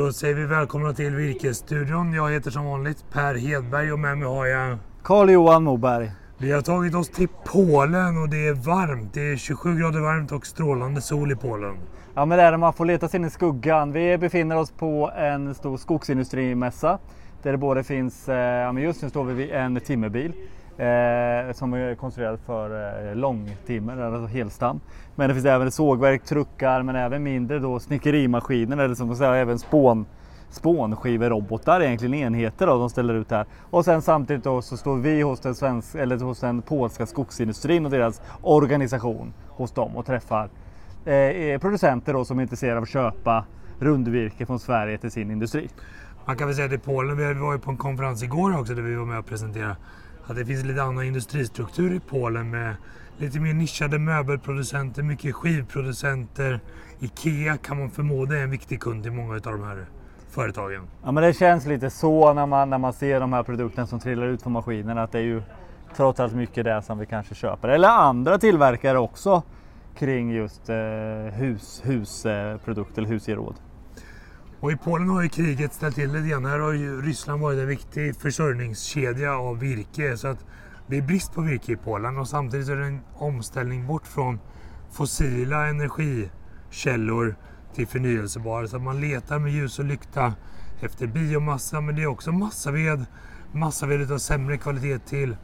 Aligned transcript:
Då 0.00 0.12
säger 0.12 0.34
vi 0.34 0.46
välkomna 0.46 0.92
till 0.92 1.16
Virkesstudion. 1.16 2.12
Jag 2.12 2.30
heter 2.30 2.50
som 2.50 2.64
vanligt 2.64 3.04
Per 3.12 3.34
Hedberg 3.34 3.92
och 3.92 3.98
med 3.98 4.18
mig 4.18 4.28
har 4.28 4.46
jag 4.46 4.78
Carl-Johan 5.02 5.62
Moberg. 5.62 6.12
Vi 6.38 6.52
har 6.52 6.62
tagit 6.62 6.94
oss 6.94 7.08
till 7.08 7.28
Polen 7.44 8.22
och 8.22 8.28
det 8.28 8.48
är 8.48 8.54
varmt. 8.54 9.14
Det 9.14 9.32
är 9.32 9.36
27 9.36 9.78
grader 9.78 10.00
varmt 10.00 10.32
och 10.32 10.46
strålande 10.46 11.00
sol 11.00 11.32
i 11.32 11.36
Polen. 11.36 11.76
Ja 12.14 12.24
men 12.24 12.38
det 12.38 12.44
är 12.44 12.52
det, 12.52 12.58
man 12.58 12.72
får 12.72 12.84
leta 12.84 13.08
sig 13.08 13.20
in 13.20 13.26
i 13.26 13.30
skuggan. 13.30 13.92
Vi 13.92 14.18
befinner 14.18 14.56
oss 14.56 14.70
på 14.70 15.10
en 15.16 15.54
stor 15.54 15.76
skogsindustrimässa 15.76 16.98
där 17.42 17.52
det 17.52 17.58
både 17.58 17.84
finns, 17.84 18.28
eh, 18.28 18.36
ja 18.36 18.72
men 18.72 18.82
just 18.82 19.02
nu 19.02 19.10
står 19.10 19.24
vi 19.24 19.34
vid 19.34 19.50
en 19.50 19.80
timmerbil 19.80 20.32
eh, 20.80 21.52
som 21.52 21.72
är 21.72 21.94
konstruerad 21.94 22.38
för 22.46 23.08
eh, 23.08 23.14
långtimmer, 23.16 24.00
alltså 24.02 24.26
helstam. 24.26 24.80
Men 25.14 25.28
det 25.28 25.34
finns 25.34 25.46
även 25.46 25.70
sågverk, 25.70 26.24
truckar 26.24 26.82
men 26.82 26.96
även 26.96 27.22
mindre 27.22 27.58
då 27.58 27.80
snickerimaskiner 27.80 28.76
eller 28.78 28.94
som 28.94 29.06
man 29.06 29.16
säger 29.16 29.32
även 29.32 29.58
spån 29.58 30.06
spånskiverobotar, 30.50 31.80
egentligen 31.80 32.14
enheter 32.14 32.66
då, 32.66 32.78
de 32.78 32.90
ställer 32.90 33.14
ut 33.14 33.30
här. 33.30 33.46
Och 33.70 33.84
sen 33.84 34.02
samtidigt 34.02 34.44
då 34.44 34.62
så 34.62 34.76
står 34.76 34.96
vi 34.96 35.22
hos 35.22 35.40
den, 35.40 35.54
svensk, 35.54 35.94
eller 35.94 36.18
hos 36.18 36.40
den 36.40 36.62
polska 36.62 37.06
skogsindustrin 37.06 37.84
och 37.84 37.90
deras 37.90 38.22
organisation 38.42 39.32
hos 39.48 39.72
dem 39.72 39.96
och 39.96 40.06
träffar 40.06 40.48
eh, 41.04 41.14
eh, 41.14 41.60
producenter 41.60 42.12
då 42.12 42.24
som 42.24 42.38
är 42.38 42.42
intresserade 42.42 42.76
av 42.76 42.82
att 42.82 42.88
köpa 42.88 43.44
rundvirke 43.78 44.46
från 44.46 44.58
Sverige 44.58 44.98
till 44.98 45.10
sin 45.10 45.30
industri. 45.30 45.68
Man 46.26 46.36
kan 46.36 46.46
väl 46.46 46.56
säga 46.56 46.66
att 46.66 46.72
i 46.72 46.78
Polen, 46.78 47.16
vi 47.16 47.34
var 47.34 47.52
ju 47.52 47.58
på 47.58 47.70
en 47.70 47.76
konferens 47.76 48.22
igår 48.22 48.60
också 48.60 48.74
där 48.74 48.82
vi 48.82 48.94
var 48.94 49.06
med 49.06 49.18
och 49.18 49.26
presenterade 49.26 49.76
att 50.30 50.36
det 50.36 50.44
finns 50.44 50.64
lite 50.64 50.82
annan 50.82 51.04
industristruktur 51.04 51.94
i 51.94 52.00
Polen 52.00 52.50
med 52.50 52.74
lite 53.18 53.40
mer 53.40 53.54
nischade 53.54 53.98
möbelproducenter, 53.98 55.02
mycket 55.02 55.34
skivproducenter. 55.34 56.60
Ikea 57.00 57.56
kan 57.56 57.78
man 57.78 57.90
förmoda 57.90 58.38
är 58.38 58.42
en 58.42 58.50
viktig 58.50 58.80
kund 58.80 59.02
till 59.02 59.12
många 59.12 59.34
av 59.34 59.40
de 59.40 59.62
här 59.62 59.86
företagen. 60.30 60.82
Ja 61.04 61.12
men 61.12 61.22
det 61.22 61.32
känns 61.32 61.66
lite 61.66 61.90
så 61.90 62.32
när 62.32 62.46
man, 62.46 62.70
när 62.70 62.78
man 62.78 62.92
ser 62.92 63.20
de 63.20 63.32
här 63.32 63.42
produkterna 63.42 63.86
som 63.86 64.00
trillar 64.00 64.26
ut 64.26 64.42
från 64.42 64.52
maskinen 64.52 64.98
att 64.98 65.12
det 65.12 65.18
är 65.18 65.22
ju 65.22 65.42
trots 65.96 66.20
allt 66.20 66.34
mycket 66.34 66.64
det 66.64 66.82
som 66.82 66.98
vi 66.98 67.06
kanske 67.06 67.34
köper. 67.34 67.68
Eller 67.68 67.88
andra 67.88 68.38
tillverkare 68.38 68.98
också 68.98 69.42
kring 69.98 70.30
just 70.30 70.68
eh, 70.68 70.76
hus, 71.32 71.82
husprodukter, 71.84 73.02
eller 73.02 73.08
husgeråd. 73.08 73.54
Och 74.60 74.72
i 74.72 74.76
Polen 74.76 75.08
har 75.08 75.22
ju 75.22 75.28
kriget 75.28 75.74
ställt 75.74 75.94
till 75.94 76.12
det 76.12 76.28
grann. 76.28 76.44
Här 76.44 76.58
har 76.58 76.72
ju 76.72 77.02
Ryssland 77.02 77.42
varit 77.42 77.58
en 77.58 77.66
viktig 77.66 78.16
försörjningskedja 78.16 79.36
av 79.36 79.58
virke. 79.58 80.16
Så 80.16 80.28
att 80.28 80.44
det 80.86 80.98
är 80.98 81.02
brist 81.02 81.34
på 81.34 81.40
virke 81.40 81.72
i 81.72 81.76
Polen 81.76 82.18
och 82.18 82.28
samtidigt 82.28 82.68
är 82.68 82.76
det 82.76 82.86
en 82.86 83.00
omställning 83.14 83.86
bort 83.86 84.06
från 84.06 84.38
fossila 84.92 85.66
energikällor 85.66 87.36
till 87.74 87.86
förnyelsebara. 87.86 88.68
Så 88.68 88.76
att 88.76 88.82
man 88.82 89.00
letar 89.00 89.38
med 89.38 89.52
ljus 89.52 89.78
och 89.78 89.84
lykta 89.84 90.34
efter 90.80 91.06
biomassa 91.06 91.80
men 91.80 91.96
det 91.96 92.02
är 92.02 92.06
också 92.06 92.32
massaved. 92.32 93.06
Massaved 93.52 94.12
av 94.12 94.18
sämre 94.18 94.56
kvalitet 94.56 94.98
till 94.98 95.36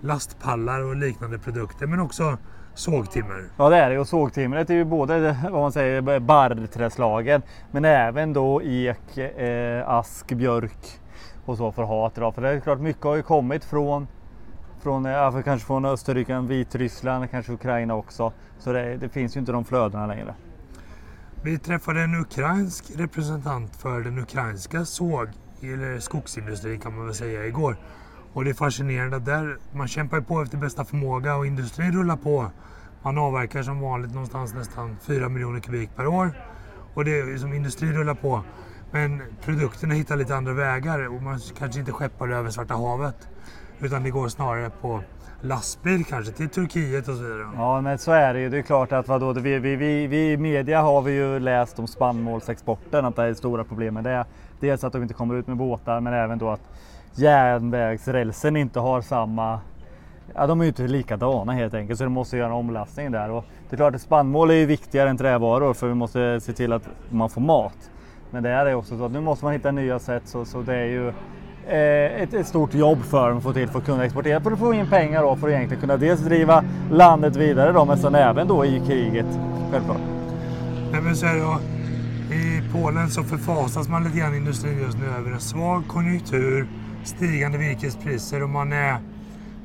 lastpallar 0.00 0.80
och 0.80 0.96
liknande 0.96 1.38
produkter 1.38 1.86
men 1.86 2.00
också 2.00 2.38
sågtimmer. 2.74 3.44
Ja 3.56 3.68
det 3.68 3.76
är 3.76 3.90
det 3.90 3.98
och 3.98 4.08
sågtimret 4.08 4.70
är 4.70 4.74
ju 4.74 4.84
både 4.84 5.36
vad 5.50 5.60
man 5.60 5.72
säger 5.72 6.20
barrträslagen 6.20 7.42
men 7.70 7.84
även 7.84 8.32
då 8.32 8.62
ek, 8.62 9.18
eh, 9.18 9.88
ask, 9.88 10.32
björk 10.32 11.00
och 11.44 11.56
så 11.56 11.72
för 11.72 11.82
att 11.82 12.16
ha 12.16 12.32
För 12.32 12.42
det 12.42 12.48
är 12.48 12.60
klart 12.60 12.80
mycket 12.80 13.04
har 13.04 13.16
ju 13.16 13.22
kommit 13.22 13.64
från 13.64 14.06
från, 14.84 15.04
ja, 15.04 15.42
kanske 15.42 15.66
från 15.66 15.84
Österrike, 15.84 16.40
Vitryssland, 16.40 17.30
kanske 17.30 17.52
Ukraina 17.52 17.94
också. 17.94 18.32
Så 18.58 18.72
det, 18.72 18.96
det 18.96 19.08
finns 19.08 19.36
ju 19.36 19.40
inte 19.40 19.52
de 19.52 19.64
flödena 19.64 20.06
längre. 20.06 20.34
Vi 21.42 21.58
träffade 21.58 22.00
en 22.00 22.14
ukrainsk 22.14 22.84
representant 22.96 23.76
för 23.76 24.00
den 24.00 24.18
ukrainska 24.18 24.84
såg 24.84 25.28
eller 25.62 25.98
skogsindustrin 25.98 26.80
kan 26.80 26.96
man 26.96 27.06
väl 27.06 27.14
säga 27.14 27.46
igår. 27.46 27.76
Och 28.34 28.44
det 28.44 28.50
är 28.50 28.54
fascinerande 28.54 29.16
att 29.16 29.24
där, 29.24 29.58
man 29.72 29.88
kämpar 29.88 30.20
på 30.20 30.42
efter 30.42 30.58
bästa 30.58 30.84
förmåga 30.84 31.36
och 31.36 31.46
industrin 31.46 31.92
rullar 31.92 32.16
på. 32.16 32.50
Man 33.02 33.18
avverkar 33.18 33.62
som 33.62 33.80
vanligt 33.80 34.12
någonstans 34.12 34.54
nästan 34.54 34.96
4 35.02 35.28
miljoner 35.28 35.60
kubik 35.60 35.90
per 35.96 36.06
år. 36.06 36.30
Och 36.94 37.04
det 37.04 37.20
är 37.20 37.38
som 37.38 37.52
industrin 37.52 37.92
rullar 37.92 38.14
på. 38.14 38.42
Men 38.90 39.22
produkterna 39.44 39.94
hittar 39.94 40.16
lite 40.16 40.36
andra 40.36 40.52
vägar 40.52 41.08
och 41.08 41.22
man 41.22 41.38
kanske 41.58 41.80
inte 41.80 41.92
skeppar 41.92 42.26
det 42.26 42.36
över 42.36 42.50
Svarta 42.50 42.74
havet. 42.74 43.28
Utan 43.80 44.02
det 44.02 44.10
går 44.10 44.28
snarare 44.28 44.70
på 44.80 45.02
lastbil 45.40 46.04
kanske 46.04 46.32
till 46.32 46.48
Turkiet 46.48 47.08
och 47.08 47.16
så 47.16 47.22
vidare. 47.22 47.48
Ja 47.56 47.80
men 47.80 47.98
så 47.98 48.12
är 48.12 48.34
det 48.34 48.40
ju. 48.40 48.50
Det 48.50 48.58
är 48.58 48.62
klart 48.62 48.92
att 48.92 49.08
vadå, 49.08 49.32
vi, 49.32 49.58
vi, 49.58 49.76
vi, 49.76 50.06
vi 50.06 50.32
i 50.32 50.36
media 50.36 50.82
har 50.82 51.02
vi 51.02 51.12
ju 51.12 51.38
läst 51.38 51.78
om 51.78 51.86
spannmålsexporten, 51.86 53.04
att 53.04 53.16
det 53.16 53.22
är 53.22 53.34
stora 53.34 53.64
problem 53.64 53.94
med 53.94 54.04
det. 54.04 54.24
Dels 54.60 54.84
att 54.84 54.92
de 54.92 55.02
inte 55.02 55.14
kommer 55.14 55.34
ut 55.34 55.46
med 55.46 55.56
båtar 55.56 56.00
men 56.00 56.14
även 56.14 56.38
då 56.38 56.50
att 56.50 56.60
järnvägsrälsen 57.18 58.56
inte 58.56 58.80
har 58.80 59.00
samma 59.00 59.60
Ja, 60.34 60.46
de 60.46 60.60
är 60.60 60.64
ju 60.64 60.68
inte 60.68 60.86
likadana 60.86 61.52
helt 61.52 61.74
enkelt 61.74 61.98
så 61.98 62.04
de 62.04 62.12
måste 62.12 62.36
göra 62.36 62.46
en 62.46 62.52
omlastning 62.52 63.12
där. 63.12 63.30
Och 63.30 63.44
det 63.70 63.74
är 63.74 63.76
klart 63.76 63.94
att 63.94 64.00
spannmål 64.00 64.50
är 64.50 64.54
ju 64.54 64.66
viktigare 64.66 65.10
än 65.10 65.16
trävaror 65.16 65.74
för 65.74 65.88
vi 65.88 65.94
måste 65.94 66.40
se 66.40 66.52
till 66.52 66.72
att 66.72 66.88
man 67.10 67.30
får 67.30 67.40
mat. 67.40 67.90
Men 68.30 68.42
det 68.42 68.50
är 68.50 68.74
också 68.74 68.98
så 68.98 69.04
att 69.04 69.12
nu 69.12 69.20
måste 69.20 69.44
man 69.44 69.54
hitta 69.54 69.70
nya 69.70 69.98
sätt 69.98 70.22
så, 70.24 70.44
så 70.44 70.62
det 70.62 70.74
är 70.74 70.86
ju 70.86 71.08
eh, 71.66 72.22
ett, 72.22 72.34
ett, 72.34 72.46
stort 72.46 72.74
jobb 72.74 73.02
för 73.02 73.28
dem 73.28 73.38
att 73.38 73.44
få 73.44 73.52
till 73.52 73.68
för 73.68 73.78
att 73.78 73.84
kunna 73.84 74.04
exportera. 74.04 74.40
För 74.40 74.52
att 74.52 74.58
få 74.58 74.74
in 74.74 74.86
pengar 74.90 75.22
då 75.22 75.36
för 75.36 75.48
att 75.48 75.54
egentligen 75.54 75.80
kunna 75.80 75.96
dels 75.96 76.20
driva 76.20 76.64
landet 76.90 77.36
vidare 77.36 77.72
då 77.72 77.84
men 77.84 77.98
sen 77.98 78.14
även 78.14 78.48
då 78.48 78.64
i 78.64 78.82
kriget 78.86 79.26
självklart. 79.70 80.00
Nej, 80.92 81.00
men 81.02 81.16
så 81.16 81.26
är 81.26 81.34
det, 81.34 82.34
I 82.34 82.62
Polen 82.72 83.08
så 83.08 83.22
förfasas 83.22 83.88
man 83.88 84.04
lite 84.04 84.18
grann 84.18 84.34
i 84.34 84.36
industrin 84.36 84.78
just 84.78 84.98
nu 84.98 85.06
över 85.18 85.30
en 85.30 85.40
svag 85.40 85.82
konjunktur, 85.88 86.68
stigande 87.04 87.58
virkespriser 87.58 88.42
och 88.42 88.50
man 88.50 88.72
är, 88.72 88.98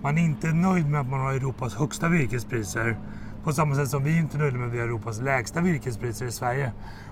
man 0.01 0.17
är 0.17 0.21
inte 0.21 0.47
nöjd 0.47 0.89
med 0.89 1.01
att 1.01 1.09
man 1.09 1.19
har 1.19 1.33
Europas 1.33 1.75
högsta 1.75 2.09
virkespriser. 2.09 2.97
På 3.43 3.51
samma 3.53 3.75
sätt 3.75 3.89
som 3.89 4.03
vi 4.03 4.17
inte 4.17 4.37
är 4.37 4.39
nöjda 4.39 4.57
med 4.57 4.67
att 4.67 4.73
vi 4.73 4.79
har 4.79 4.85
Europas 4.85 5.21
lägsta 5.21 5.61
virkespriser 5.61 6.25
i 6.25 6.31
Sverige. 6.31 6.71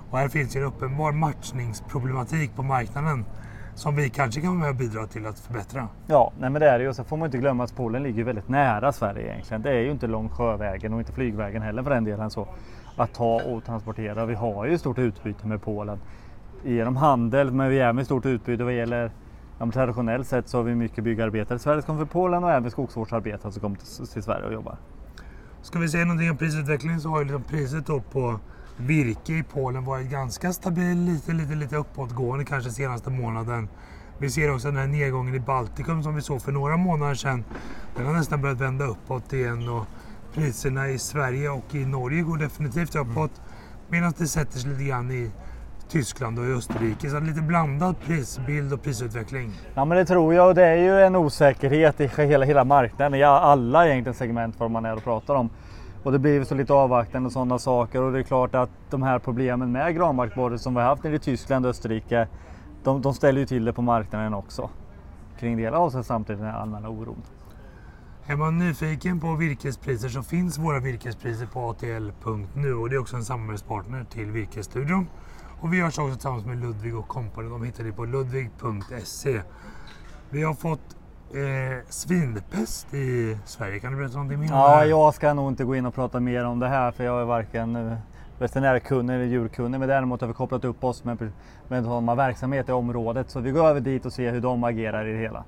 Och 0.09 0.17
här 0.17 0.27
finns 0.27 0.55
ju 0.55 0.59
en 0.59 0.65
uppenbar 0.65 1.11
matchningsproblematik 1.11 2.55
på 2.55 2.63
marknaden 2.63 3.25
som 3.75 3.95
vi 3.95 4.09
kanske 4.09 4.41
kan 4.41 4.49
vara 4.49 4.59
med 4.59 4.69
och 4.69 4.75
bidra 4.75 5.07
till 5.07 5.25
att 5.25 5.39
förbättra. 5.39 5.87
Ja, 6.07 6.31
nej 6.39 6.49
men 6.49 6.61
det 6.61 6.69
är 6.69 6.79
det 6.79 6.85
ju. 6.85 6.93
Så 6.93 7.03
får 7.03 7.17
man 7.17 7.25
inte 7.25 7.37
glömma 7.37 7.63
att 7.63 7.75
Polen 7.75 8.03
ligger 8.03 8.23
väldigt 8.23 8.49
nära 8.49 8.91
Sverige 8.91 9.31
egentligen. 9.31 9.61
Det 9.61 9.69
är 9.69 9.81
ju 9.81 9.91
inte 9.91 10.07
långt 10.07 10.31
sjövägen 10.31 10.93
och 10.93 10.99
inte 10.99 11.11
flygvägen 11.11 11.61
heller 11.61 11.83
för 11.83 11.89
den 11.89 12.03
delen 12.03 12.29
så 12.29 12.47
att 12.95 13.13
ta 13.13 13.41
och 13.41 13.65
transportera. 13.65 14.25
Vi 14.25 14.35
har 14.35 14.65
ju 14.65 14.77
stort 14.77 14.97
utbyte 14.97 15.47
med 15.47 15.61
Polen 15.61 15.99
genom 16.65 16.95
handel, 16.95 17.51
men 17.51 17.69
vi 17.69 17.79
är 17.79 17.93
med 17.93 18.05
stort 18.05 18.25
utbyte 18.25 18.63
vad 18.63 18.73
gäller 18.73 19.11
Ja, 19.59 19.71
traditionellt 19.71 20.27
sett 20.27 20.49
så 20.49 20.57
har 20.57 20.63
vi 20.63 20.75
mycket 20.75 21.03
byggarbetare 21.03 21.55
i 21.55 21.59
Sverige 21.59 21.81
som 21.81 21.87
kommer 21.87 21.99
från 21.99 22.07
Polen 22.07 22.43
och 22.43 22.51
även 22.51 22.71
skogsvårdsarbetare 22.71 23.51
som 23.51 23.61
kommer 23.61 23.75
till, 23.75 24.07
till 24.07 24.23
Sverige 24.23 24.45
och 24.45 24.53
jobbar. 24.53 24.77
Ska 25.61 25.79
vi 25.79 25.89
säga 25.89 26.05
någonting 26.05 26.31
om 26.31 26.37
prisutvecklingen 26.37 27.01
så 27.01 27.09
har 27.09 27.19
ju 27.19 27.25
liksom 27.25 27.43
priset 27.43 27.85
då 27.85 27.99
på 27.99 28.39
virke 28.77 29.33
i 29.33 29.43
Polen 29.43 29.85
varit 29.85 30.09
ganska 30.09 30.53
stabil, 30.53 30.97
lite, 30.97 31.33
lite, 31.33 31.55
lite 31.55 31.75
uppåtgående 31.75 32.45
kanske 32.45 32.71
senaste 32.71 33.09
månaden. 33.09 33.69
Vi 34.19 34.29
ser 34.29 34.53
också 34.53 34.67
den 34.67 34.77
här 34.77 34.87
nedgången 34.87 35.35
i 35.35 35.39
Baltikum 35.39 36.03
som 36.03 36.15
vi 36.15 36.21
såg 36.21 36.41
för 36.41 36.51
några 36.51 36.77
månader 36.77 37.15
sedan. 37.15 37.43
Den 37.95 38.05
har 38.05 38.13
nästan 38.13 38.41
börjat 38.41 38.61
vända 38.61 38.85
uppåt 38.85 39.33
igen 39.33 39.69
och 39.69 39.85
priserna 40.33 40.89
i 40.89 40.99
Sverige 40.99 41.49
och 41.49 41.75
i 41.75 41.85
Norge 41.85 42.21
går 42.21 42.37
definitivt 42.37 42.95
uppåt. 42.95 43.41
Medan 43.89 44.13
det 44.17 44.27
sätter 44.27 44.59
sig 44.59 44.71
lite 44.71 44.83
grann 44.83 45.11
i 45.11 45.31
Tyskland 45.89 46.39
och 46.39 46.45
Österrike. 46.45 47.09
Så 47.09 47.19
lite 47.19 47.41
blandad 47.41 47.95
prisbild 47.99 48.73
och 48.73 48.83
prisutveckling. 48.83 49.51
Ja 49.75 49.85
men 49.85 49.97
det 49.97 50.05
tror 50.05 50.33
jag 50.33 50.47
och 50.47 50.55
det 50.55 50.65
är 50.65 50.75
ju 50.75 51.01
en 51.01 51.15
osäkerhet 51.15 52.01
i 52.01 52.07
hela, 52.07 52.45
hela 52.45 52.63
marknaden 52.63 53.19
i 53.19 53.23
alla 53.23 53.87
egentligen 53.87 54.15
segment 54.15 54.55
vad 54.59 54.71
man 54.71 54.85
är 54.85 54.95
och 54.95 55.03
pratar 55.03 55.35
om. 55.35 55.49
Och 56.03 56.11
det 56.11 56.19
blir 56.19 56.43
så 56.43 56.55
lite 56.55 56.73
avvaktande 56.73 57.27
och 57.27 57.33
sådana 57.33 57.59
saker 57.59 58.01
och 58.01 58.11
det 58.11 58.19
är 58.19 58.23
klart 58.23 58.55
att 58.55 58.69
de 58.89 59.03
här 59.03 59.19
problemen 59.19 59.71
med 59.71 59.95
granbarkborre 59.95 60.59
som 60.59 60.73
vi 60.73 60.81
har 60.81 60.87
haft 60.87 61.03
nere 61.03 61.15
i 61.15 61.19
Tyskland 61.19 61.65
och 61.65 61.69
Österrike 61.69 62.27
de, 62.83 63.01
de 63.01 63.13
ställer 63.13 63.39
ju 63.39 63.45
till 63.45 63.65
det 63.65 63.73
på 63.73 63.81
marknaden 63.81 64.33
också. 64.33 64.69
Kring 65.39 65.57
det 65.57 65.69
och 65.69 65.91
sen 65.91 66.03
samtidigt 66.03 66.41
den 66.41 66.55
allmänna 66.55 66.89
oron. 66.89 67.21
Är 68.29 68.35
man 68.35 68.57
nyfiken 68.57 69.19
på 69.19 69.35
virkespriser 69.35 70.09
så 70.09 70.23
finns 70.23 70.57
våra 70.57 70.79
virkespriser 70.79 71.45
på 71.45 71.69
atl.nu 71.69 72.73
och 72.73 72.89
det 72.89 72.95
är 72.95 72.99
också 72.99 73.15
en 73.15 73.25
samarbetspartner 73.25 74.03
till 74.03 74.31
Virkesstudion. 74.31 75.07
Och 75.61 75.73
vi 75.73 75.77
görs 75.77 75.97
också 75.99 76.13
tillsammans 76.13 76.45
med 76.45 76.61
Ludvig 76.61 76.97
och 76.97 77.07
Company. 77.07 77.49
De 77.49 77.63
hittar 77.63 77.83
ni 77.83 77.91
på 77.91 78.05
ludvig.se. 78.05 79.41
Vi 80.29 80.43
har 80.43 80.53
fått 80.53 80.95
eh, 81.33 81.89
svinpest 81.89 82.93
i 82.93 83.37
Sverige. 83.45 83.79
Kan 83.79 83.91
du 83.91 83.97
berätta 83.97 84.13
någonting 84.13 84.39
mer 84.39 84.51
om 84.51 84.57
ja, 84.57 84.79
det? 84.79 84.87
Jag 84.87 85.13
ska 85.13 85.33
nog 85.33 85.51
inte 85.51 85.63
gå 85.63 85.75
in 85.75 85.85
och 85.85 85.95
prata 85.95 86.19
mer 86.19 86.45
om 86.45 86.59
det 86.59 86.67
här 86.67 86.91
för 86.91 87.03
jag 87.03 87.21
är 87.21 87.25
varken 87.25 87.75
eh, 87.75 87.97
veterinärkunnig 88.39 89.13
eller 89.13 89.25
djurkunnig. 89.25 89.79
Men 89.79 89.89
däremot 89.89 90.21
har 90.21 90.27
vi 90.27 90.33
kopplat 90.33 90.65
upp 90.65 90.83
oss 90.83 91.03
med, 91.03 91.31
med 91.67 91.83
de 91.83 92.05
verksamhet 92.05 92.69
i 92.69 92.71
området. 92.71 93.29
Så 93.29 93.39
vi 93.39 93.51
går 93.51 93.67
över 93.67 93.79
dit 93.79 94.05
och 94.05 94.13
ser 94.13 94.31
hur 94.31 94.41
de 94.41 94.63
agerar 94.63 95.07
i 95.07 95.13
det 95.13 95.19
hela. 95.19 95.43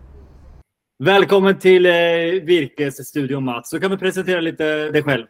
Välkommen 1.03 1.59
till 1.59 1.85
eh, 1.85 1.91
Virkesstudion 2.43 3.45
Mats. 3.45 3.69
Så 3.69 3.79
kan 3.79 3.91
vi 3.91 3.97
presentera 3.97 4.41
lite 4.41 4.91
dig 4.91 5.03
själv. 5.03 5.25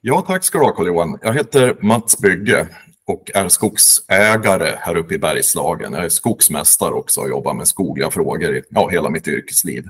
Ja, 0.00 0.24
tack 0.26 0.44
ska 0.44 0.58
du 0.58 0.64
ha 0.64 0.72
Carl-Johan. 0.72 1.18
Jag 1.22 1.34
heter 1.34 1.76
Mats 1.80 2.18
Bygge 2.18 2.68
och 3.10 3.30
är 3.34 3.48
skogsägare 3.48 4.74
här 4.78 4.96
uppe 4.96 5.14
i 5.14 5.18
Bergslagen. 5.18 5.92
Jag 5.92 6.04
är 6.04 6.08
skogsmästare 6.08 6.92
också 6.92 7.20
och 7.20 7.28
jobbar 7.28 7.54
med 7.54 7.68
skogliga 7.68 8.10
frågor 8.10 8.56
i 8.56 8.62
ja, 8.68 8.88
hela 8.88 9.10
mitt 9.10 9.28
yrkesliv. 9.28 9.84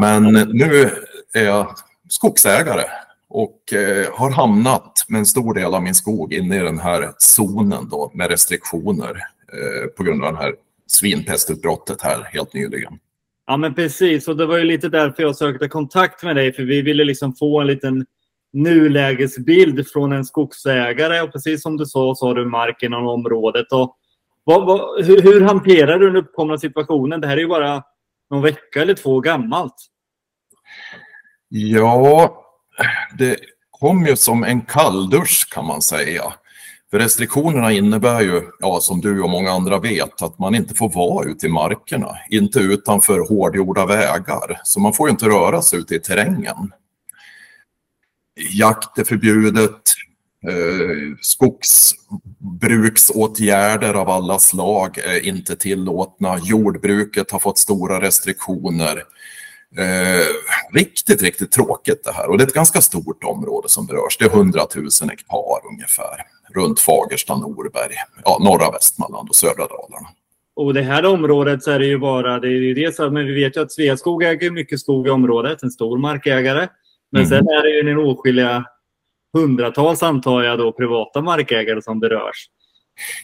Men 0.00 0.22
nu 0.32 0.90
är 1.34 1.44
jag 1.44 1.74
skogsägare 2.08 2.84
och 3.28 3.72
eh, 3.72 4.06
har 4.12 4.30
hamnat 4.30 5.04
med 5.08 5.18
en 5.18 5.26
stor 5.26 5.54
del 5.54 5.74
av 5.74 5.82
min 5.82 5.94
skog 5.94 6.32
inne 6.32 6.56
i 6.56 6.62
den 6.62 6.78
här 6.78 7.12
zonen 7.18 7.88
då 7.88 8.10
med 8.14 8.30
restriktioner 8.30 9.16
eh, 9.52 9.86
på 9.96 10.02
grund 10.02 10.24
av 10.24 10.32
det 10.32 10.38
här 10.38 10.54
svinpestutbrottet 10.86 12.02
här 12.02 12.28
helt 12.32 12.54
nyligen. 12.54 12.98
Ja 13.46 13.56
men 13.56 13.74
precis 13.74 14.28
och 14.28 14.36
det 14.36 14.46
var 14.46 14.58
ju 14.58 14.64
lite 14.64 14.88
därför 14.88 15.22
jag 15.22 15.36
sökte 15.36 15.68
kontakt 15.68 16.22
med 16.22 16.36
dig 16.36 16.52
för 16.52 16.62
vi 16.62 16.82
ville 16.82 17.04
liksom 17.04 17.34
få 17.34 17.60
en 17.60 17.66
liten 17.66 18.06
nulägesbild 18.56 19.88
från 19.88 20.12
en 20.12 20.24
skogsägare 20.24 21.20
och 21.20 21.32
precis 21.32 21.62
som 21.62 21.76
du 21.76 21.86
sa 21.86 22.14
så 22.14 22.26
har 22.26 22.34
du 22.34 22.44
mark 22.44 22.82
inom 22.82 23.06
området. 23.06 23.72
Och 23.72 23.96
vad, 24.44 24.66
vad, 24.66 25.04
hur, 25.04 25.22
hur 25.22 25.40
hanterar 25.40 25.98
du 25.98 26.06
den 26.06 26.16
uppkomna 26.16 26.58
situationen? 26.58 27.20
Det 27.20 27.26
här 27.26 27.36
är 27.36 27.40
ju 27.40 27.48
bara 27.48 27.82
någon 28.30 28.42
vecka 28.42 28.82
eller 28.82 28.94
två 28.94 29.20
gammalt. 29.20 29.74
Ja, 31.48 32.42
det 33.18 33.36
kom 33.70 34.06
ju 34.06 34.16
som 34.16 34.44
en 34.44 34.60
kalldusch 34.60 35.48
kan 35.54 35.66
man 35.66 35.82
säga. 35.82 36.22
För 36.90 36.98
restriktionerna 36.98 37.72
innebär 37.72 38.20
ju, 38.20 38.42
ja, 38.60 38.78
som 38.80 39.00
du 39.00 39.22
och 39.22 39.30
många 39.30 39.50
andra 39.50 39.78
vet, 39.78 40.22
att 40.22 40.38
man 40.38 40.54
inte 40.54 40.74
får 40.74 40.90
vara 40.94 41.28
ute 41.28 41.46
i 41.46 41.48
markerna, 41.48 42.16
inte 42.30 42.58
utanför 42.58 43.28
hårdgjorda 43.28 43.86
vägar. 43.86 44.60
Så 44.62 44.80
man 44.80 44.92
får 44.92 45.08
ju 45.08 45.10
inte 45.10 45.26
röra 45.26 45.62
sig 45.62 45.78
ute 45.78 45.94
i 45.94 46.00
terrängen. 46.00 46.72
Jakt 48.36 48.98
är 48.98 49.04
förbjudet, 49.04 49.82
eh, 50.48 51.16
skogsbruksåtgärder 51.20 53.94
av 53.94 54.10
alla 54.10 54.38
slag 54.38 54.98
är 54.98 55.26
inte 55.26 55.56
tillåtna. 55.56 56.38
Jordbruket 56.44 57.30
har 57.30 57.38
fått 57.38 57.58
stora 57.58 58.00
restriktioner. 58.00 59.02
Eh, 59.78 60.26
riktigt, 60.72 61.22
riktigt 61.22 61.52
tråkigt 61.52 62.04
det 62.04 62.12
här. 62.12 62.30
Och 62.30 62.38
det 62.38 62.44
är 62.44 62.46
ett 62.46 62.54
ganska 62.54 62.80
stort 62.80 63.24
område 63.24 63.68
som 63.68 63.86
berörs. 63.86 64.18
Det 64.18 64.24
är 64.24 64.30
100 64.30 64.60
000 64.76 64.84
hektar 65.10 65.66
ungefär. 65.72 66.22
Runt 66.54 66.80
Fagersta, 66.80 67.36
Norberg, 67.36 67.94
ja, 68.24 68.38
norra 68.40 68.70
Västmanland 68.70 69.28
och 69.28 69.34
södra 69.34 69.66
Dalarna. 69.66 70.08
Och 70.56 70.74
det 70.74 70.82
här 70.82 71.06
området 71.06 71.62
så 71.62 71.70
är 71.70 71.78
det 71.78 71.86
ju 71.86 71.98
bara, 71.98 72.40
det 72.40 72.48
är 72.48 72.50
ju 72.50 72.74
det 72.74 72.96
så, 72.96 73.10
men 73.10 73.26
vi 73.26 73.34
vet 73.34 73.56
ju 73.56 73.60
att 73.60 73.72
Sveaskog 73.72 74.22
äger 74.22 74.50
mycket 74.50 74.80
skog 74.80 75.06
i 75.06 75.10
området, 75.10 75.62
en 75.62 75.70
stor 75.70 75.98
markägare. 75.98 76.68
Men 77.12 77.22
mm. 77.22 77.28
sen 77.28 77.48
är 77.48 77.62
det 77.62 77.70
ju 77.70 77.90
en 77.90 77.98
åskilliga 77.98 78.64
hundratals, 79.32 80.02
antar 80.02 80.42
jag, 80.42 80.58
då, 80.58 80.72
privata 80.72 81.20
markägare 81.20 81.82
som 81.82 82.00
berörs. 82.00 82.48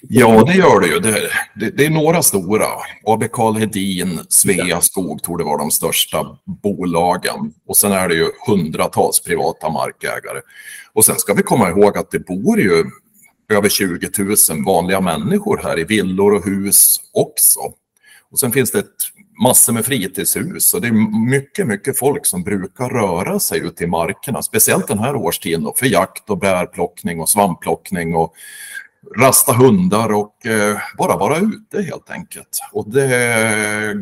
Ja, 0.02 0.44
det 0.44 0.54
gör 0.54 0.80
det 0.80 0.86
ju. 0.86 1.00
Det, 1.00 1.30
det, 1.54 1.70
det 1.70 1.86
är 1.86 1.90
några 1.90 2.22
stora. 2.22 2.66
AB 3.06 3.30
Karl 3.32 3.56
Hedin, 3.56 4.20
Sveaskog 4.28 5.22
torde 5.22 5.44
vara 5.44 5.58
de 5.58 5.70
största 5.70 6.38
bolagen. 6.62 7.54
Och 7.66 7.76
sen 7.76 7.92
är 7.92 8.08
det 8.08 8.14
ju 8.14 8.26
hundratals 8.46 9.22
privata 9.22 9.70
markägare. 9.70 10.40
Och 10.92 11.04
sen 11.04 11.16
ska 11.16 11.34
vi 11.34 11.42
komma 11.42 11.68
ihåg 11.68 11.98
att 11.98 12.10
det 12.10 12.18
bor 12.18 12.60
ju 12.60 12.84
över 13.52 13.68
20 13.68 14.08
000 14.18 14.36
vanliga 14.66 15.00
människor 15.00 15.60
här 15.62 15.78
i 15.78 15.84
villor 15.84 16.32
och 16.32 16.44
hus 16.44 16.96
också. 17.12 17.60
Och 18.30 18.40
sen 18.40 18.52
finns 18.52 18.70
det 18.70 18.78
ett 18.78 18.96
massor 19.42 19.72
med 19.72 19.84
fritidshus 19.84 20.74
och 20.74 20.80
det 20.80 20.88
är 20.88 21.26
mycket, 21.30 21.66
mycket 21.66 21.98
folk 21.98 22.26
som 22.26 22.42
brukar 22.42 22.88
röra 22.88 23.38
sig 23.38 23.60
ute 23.60 23.84
i 23.84 23.86
markerna, 23.86 24.42
speciellt 24.42 24.88
den 24.88 24.98
här 24.98 25.16
årstiden 25.16 25.64
då, 25.64 25.74
för 25.76 25.86
jakt 25.86 26.30
och 26.30 26.38
bärplockning 26.38 27.20
och 27.20 27.28
svampplockning 27.28 28.16
och 28.16 28.34
rasta 29.18 29.52
hundar 29.52 30.12
och 30.12 30.46
eh, 30.46 30.76
bara 30.98 31.16
vara 31.16 31.36
ute 31.36 31.82
helt 31.82 32.10
enkelt. 32.10 32.60
Och 32.72 32.90
det 32.90 33.96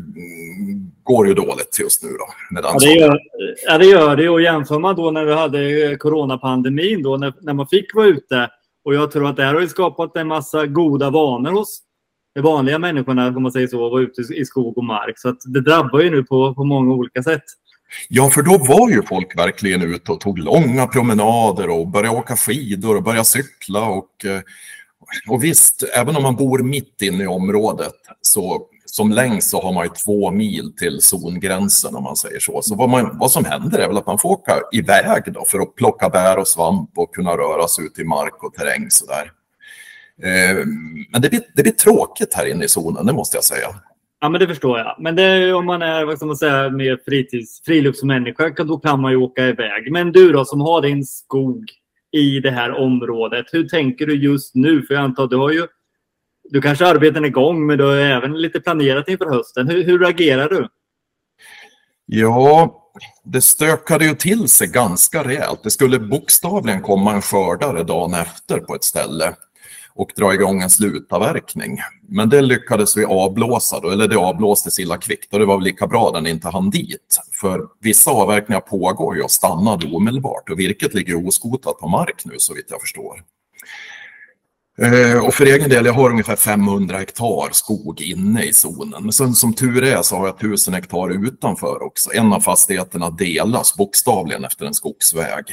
går 1.03 1.29
ju 1.29 1.35
dåligt 1.35 1.79
just 1.81 2.03
nu 2.03 2.09
då. 2.09 2.55
Med 2.55 2.65
ja, 2.65 2.79
det 2.79 2.93
gör, 2.93 3.21
ja, 3.67 3.79
det 3.79 3.87
gör 3.87 4.17
det. 4.17 4.29
Och 4.29 4.43
jämför 4.43 4.79
man 4.79 4.97
då 4.97 5.11
när 5.11 5.25
vi 5.25 5.35
hade 5.35 5.97
coronapandemin 5.97 7.03
då, 7.03 7.17
när, 7.17 7.35
när 7.41 7.55
man 7.55 7.67
fick 7.67 7.95
vara 7.95 8.07
ute. 8.07 8.51
Och 8.85 8.95
jag 8.95 9.11
tror 9.11 9.29
att 9.29 9.37
det 9.37 9.45
här 9.45 9.55
har 9.55 9.67
skapat 9.67 10.17
en 10.17 10.27
massa 10.27 10.67
goda 10.67 11.11
vanor 11.11 11.51
hos 11.51 11.83
vanliga 12.39 12.79
människorna, 12.79 13.29
om 13.29 13.43
man 13.43 13.53
säger 13.53 13.67
så, 13.67 13.89
var 13.89 14.01
ute 14.01 14.21
i 14.35 14.45
skog 14.45 14.79
och 14.79 14.85
mark. 14.85 15.19
Så 15.19 15.29
att 15.29 15.39
det 15.45 15.61
drabbar 15.61 16.01
ju 16.01 16.11
nu 16.11 16.25
på, 16.25 16.55
på 16.55 16.65
många 16.65 16.95
olika 16.95 17.23
sätt. 17.23 17.45
Ja, 18.09 18.31
för 18.31 18.43
då 18.43 18.59
var 18.59 18.91
ju 18.91 19.03
folk 19.03 19.39
verkligen 19.39 19.83
ute 19.83 20.13
och 20.13 20.21
tog 20.21 20.39
långa 20.39 20.87
promenader 20.87 21.71
och 21.71 21.89
började 21.89 22.19
åka 22.19 22.37
skidor 22.37 22.97
och 22.97 23.03
började 23.03 23.25
cykla 23.25 23.85
och 23.85 24.25
eh, 24.25 24.41
och 25.29 25.45
visst, 25.45 25.85
även 25.95 26.17
om 26.17 26.23
man 26.23 26.37
bor 26.37 26.59
mitt 26.59 27.03
inne 27.03 27.25
i 27.25 27.27
området 27.27 27.95
så 28.21 28.67
som 28.87 29.13
längst 29.13 29.51
så 29.51 29.63
har 29.63 29.73
man 29.73 29.85
ju 29.85 29.91
två 30.05 30.31
mil 30.31 30.73
till 30.77 31.01
zongränsen 31.01 31.95
om 31.95 32.03
man 32.03 32.17
säger 32.17 32.41
så. 32.41 32.63
Så 32.63 32.75
vad, 32.75 32.89
man, 32.89 33.19
vad 33.19 33.31
som 33.31 33.45
händer 33.45 33.79
är 33.79 33.89
väl 33.89 33.97
att 33.97 34.07
man 34.07 34.19
får 34.19 34.29
åka 34.29 34.53
iväg 34.73 35.23
då 35.27 35.45
för 35.45 35.59
att 35.59 35.75
plocka 35.75 36.09
bär 36.09 36.39
och 36.39 36.49
svamp 36.49 36.91
och 36.97 37.15
kunna 37.15 37.37
röra 37.37 37.69
sig 37.69 37.85
ut 37.85 37.99
i 37.99 38.05
mark 38.05 38.45
och 38.45 38.55
terräng 38.55 38.91
sådär. 38.91 39.33
Eh, 40.23 40.67
men 41.13 41.23
det 41.23 41.31
blir, 41.31 41.43
det 41.55 41.63
blir 41.63 41.73
tråkigt 41.73 42.35
här 42.35 42.47
inne 42.47 42.65
i 42.65 42.69
zonen, 42.69 43.07
det 43.07 43.13
måste 43.13 43.37
jag 43.37 43.45
säga. 43.45 43.69
Ja, 44.21 44.29
men 44.29 44.41
det 44.41 44.47
förstår 44.47 44.79
jag. 44.79 44.97
Men 44.99 45.19
är, 45.19 45.55
om 45.55 45.67
man 45.67 45.83
är 45.83 46.05
vad 46.05 46.17
ska 46.17 46.27
man 46.27 46.37
säga, 46.37 46.71
mer 46.71 46.99
fritids, 47.05 47.63
friluftsmänniska, 47.65 48.65
då 48.65 48.79
kan 48.79 49.01
man 49.01 49.13
ju 49.13 49.17
åka 49.17 49.49
iväg. 49.49 49.93
Men 49.93 50.13
du 50.13 50.33
då, 50.33 50.45
som 50.45 50.61
har 50.61 50.83
din 50.83 51.05
skog 51.05 51.65
i 52.13 52.41
det 52.41 52.51
här 52.51 52.71
området. 52.71 53.47
Hur 53.53 53.69
tänker 53.69 54.07
du 54.07 54.15
just 54.15 54.55
nu? 54.55 54.83
För 54.83 54.95
jag 54.95 55.03
antar 55.03 55.27
du 55.27 55.37
har 55.37 55.51
ju 55.51 55.67
du 56.51 56.61
kanske 56.61 56.85
har 56.85 56.95
arbeten 56.95 57.25
igång, 57.25 57.67
men 57.67 57.79
du 57.79 57.85
har 57.85 57.97
även 57.97 58.41
lite 58.41 58.61
planerat 58.61 59.09
inför 59.09 59.27
hösten. 59.27 59.69
Hur, 59.69 59.85
hur 59.85 60.09
agerar 60.09 60.49
du? 60.49 60.69
Ja, 62.07 62.77
det 63.25 63.43
stökade 63.43 64.05
ju 64.05 64.15
till 64.15 64.49
sig 64.49 64.69
ganska 64.69 65.25
rejält. 65.25 65.61
Det 65.63 65.71
skulle 65.71 65.99
bokstavligen 65.99 66.83
komma 66.83 67.13
en 67.13 67.23
skördare 67.23 67.83
dagen 67.83 68.15
efter 68.15 68.59
på 68.59 68.75
ett 68.75 68.85
ställe 68.85 69.35
och 69.95 70.11
dra 70.17 70.35
igång 70.35 70.63
en 70.63 70.71
slutavverkning. 70.71 71.79
Men 72.09 72.29
det 72.29 72.43
lyckades 72.43 72.97
vi 72.97 73.05
avblåsa, 73.05 73.81
då, 73.81 73.91
eller 73.91 74.09
det 74.09 74.17
avblåstes 74.17 74.79
illa 74.79 74.97
kvickt 74.97 75.33
och 75.33 75.39
det 75.39 75.47
var 75.47 75.57
väl 75.57 75.65
lika 75.65 75.87
bra 75.87 76.11
den 76.11 76.27
inte 76.27 76.49
hann 76.49 76.71
dit. 76.71 77.21
För 77.41 77.67
vissa 77.81 78.11
avverkningar 78.11 78.61
pågår 78.61 79.17
ju 79.17 79.23
och 79.23 79.31
stannade 79.31 79.87
omedelbart 79.87 80.51
och 80.51 80.59
virket 80.59 80.95
ligger 80.95 81.27
oskotat 81.27 81.79
på 81.79 81.89
mark 81.89 82.23
nu 82.25 82.35
så 82.39 82.55
vitt 82.55 82.67
jag 82.69 82.81
förstår. 82.81 83.23
Eh, 84.83 85.25
och 85.27 85.35
för 85.35 85.47
egen 85.47 85.69
del, 85.69 85.87
jag 85.87 85.93
har 85.93 86.11
ungefär 86.11 86.37
500 86.37 86.99
hektar 86.99 87.49
skog 87.53 88.01
inne 88.01 88.45
i 88.45 88.53
zonen. 88.53 89.03
Men 89.03 89.13
sen, 89.13 89.35
som 89.35 89.55
tur 89.55 89.85
är 89.85 90.03
så 90.03 90.17
har 90.17 90.27
jag 90.27 90.37
1000 90.37 90.75
hektar 90.75 91.27
utanför 91.27 91.83
också. 91.83 92.11
En 92.13 92.33
av 92.33 92.41
fastigheterna 92.41 93.11
delas 93.11 93.77
bokstavligen 93.77 94.45
efter 94.45 94.67
en 94.67 94.75
skogsväg. 94.75 95.45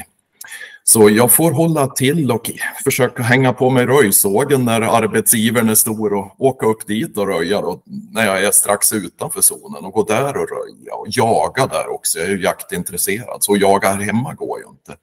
Så 0.90 1.10
jag 1.10 1.32
får 1.32 1.52
hålla 1.52 1.86
till 1.86 2.30
och 2.30 2.50
försöka 2.84 3.22
hänga 3.22 3.52
på 3.52 3.70
mig 3.70 3.86
röjsågen 3.86 4.64
när 4.64 4.80
arbetsgivaren 4.80 5.68
är 5.68 5.74
stor 5.74 6.14
och 6.14 6.34
åka 6.38 6.66
upp 6.66 6.86
dit 6.86 7.18
och 7.18 7.26
röja 7.26 7.60
då, 7.60 7.82
när 8.12 8.26
jag 8.26 8.44
är 8.44 8.50
strax 8.50 8.92
utanför 8.92 9.40
zonen 9.40 9.84
och 9.84 9.92
gå 9.92 10.02
där 10.02 10.36
och 10.36 10.48
röja 10.48 10.94
och 10.94 11.06
jaga 11.08 11.66
där 11.66 11.94
också. 11.94 12.18
Jag 12.18 12.28
är 12.28 12.30
ju 12.30 12.42
jaktintresserad 12.42 13.36
så 13.40 13.56
jaga 13.56 13.88
här 13.88 14.00
hemma 14.00 14.34
går 14.34 14.58
ju 14.58 14.64
inte. 14.68 14.94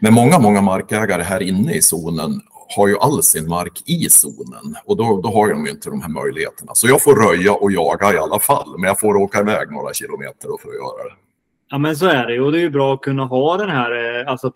Men 0.00 0.14
många, 0.14 0.38
många 0.38 0.60
markägare 0.60 1.22
här 1.22 1.42
inne 1.42 1.74
i 1.74 1.82
zonen 1.82 2.40
har 2.76 2.88
ju 2.88 2.98
all 2.98 3.22
sin 3.22 3.48
mark 3.48 3.82
i 3.86 4.10
zonen 4.10 4.76
och 4.84 4.96
då, 4.96 5.20
då 5.20 5.32
har 5.32 5.48
de 5.48 5.66
ju 5.66 5.70
inte 5.70 5.90
de 5.90 6.02
här 6.02 6.08
möjligheterna. 6.08 6.72
Så 6.74 6.88
jag 6.88 7.02
får 7.02 7.14
röja 7.16 7.52
och 7.52 7.72
jaga 7.72 8.14
i 8.14 8.18
alla 8.18 8.38
fall, 8.38 8.74
men 8.78 8.88
jag 8.88 9.00
får 9.00 9.16
åka 9.16 9.40
iväg 9.40 9.70
några 9.70 9.94
kilometer 9.94 10.48
för 10.62 10.68
att 10.68 10.74
göra 10.74 11.04
det. 11.04 11.31
Ja, 11.72 11.78
men 11.78 11.96
så 11.96 12.06
är 12.06 12.26
det 12.26 12.40
och 12.40 12.52
det 12.52 12.58
är 12.58 12.62
ju 12.62 12.70
bra 12.70 12.94
att 12.94 13.00
kunna 13.00 13.24
ha 13.24 13.56
den 13.56 13.70
här 13.70 14.20
eh, 14.20 14.30
alltså 14.30 14.52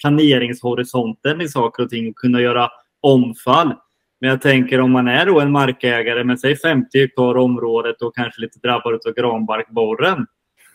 planeringshorisonten 0.00 1.40
i 1.40 1.48
saker 1.48 1.82
och 1.82 1.90
ting 1.90 2.08
och 2.08 2.16
kunna 2.16 2.40
göra 2.40 2.68
omfall. 3.00 3.74
Men 4.20 4.30
jag 4.30 4.42
tänker 4.42 4.80
om 4.80 4.92
man 4.92 5.08
är 5.08 5.26
då 5.26 5.40
en 5.40 5.52
markägare 5.52 6.24
med 6.24 6.40
säg 6.40 6.56
50 6.56 6.98
hektar 6.98 7.36
området 7.36 8.02
och 8.02 8.14
kanske 8.14 8.40
lite 8.40 8.58
drabbad 8.58 8.94
av 8.94 9.12
granbarkborren 9.16 10.26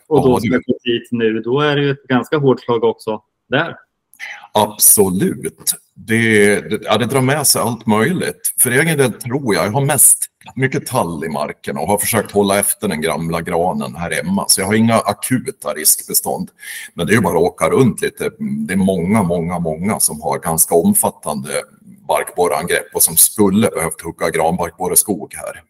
och 0.08 0.28
då 0.28 0.40
ska 0.40 0.56
gå 0.56 0.78
dit 0.84 1.08
nu, 1.10 1.40
då 1.40 1.60
är 1.60 1.76
det 1.76 1.82
ju 1.82 1.90
ett 1.90 2.02
ganska 2.02 2.38
hårt 2.38 2.60
slag 2.60 2.84
också 2.84 3.22
där. 3.48 3.76
Absolut. 4.52 5.72
Det, 5.94 6.60
det, 6.60 6.78
ja, 6.82 6.98
det 6.98 7.06
drar 7.06 7.20
med 7.20 7.46
sig 7.46 7.62
allt 7.62 7.86
möjligt. 7.86 8.54
För 8.60 8.70
egen 8.70 8.98
del 8.98 9.12
tror 9.12 9.54
jag, 9.54 9.66
jag 9.66 9.72
har 9.72 9.84
mest 9.84 10.26
mycket 10.54 10.86
tall 10.86 11.24
i 11.24 11.28
marken 11.28 11.76
och 11.76 11.86
har 11.88 11.98
försökt 11.98 12.32
hålla 12.32 12.58
efter 12.58 12.88
den 12.88 13.00
gamla 13.00 13.40
granen 13.40 13.96
här 13.96 14.10
hemma. 14.10 14.44
Så 14.48 14.60
jag 14.60 14.66
har 14.66 14.74
inga 14.74 14.98
akuta 14.98 15.72
riskbestånd. 15.72 16.50
Men 16.94 17.06
det 17.06 17.12
är 17.12 17.14
ju 17.14 17.20
bara 17.20 17.38
att 17.38 17.44
åka 17.44 17.70
runt 17.70 18.00
lite. 18.02 18.30
Det 18.38 18.74
är 18.74 18.76
många, 18.76 19.22
många, 19.22 19.58
många 19.58 20.00
som 20.00 20.20
har 20.22 20.38
ganska 20.38 20.74
omfattande 20.74 21.50
barkborreangrepp 22.08 22.94
och 22.94 23.02
som 23.02 23.16
skulle 23.16 23.68
behövt 23.68 24.00
hugga 24.00 24.30
granbarkborreskog 24.30 25.34
här. 25.34 25.62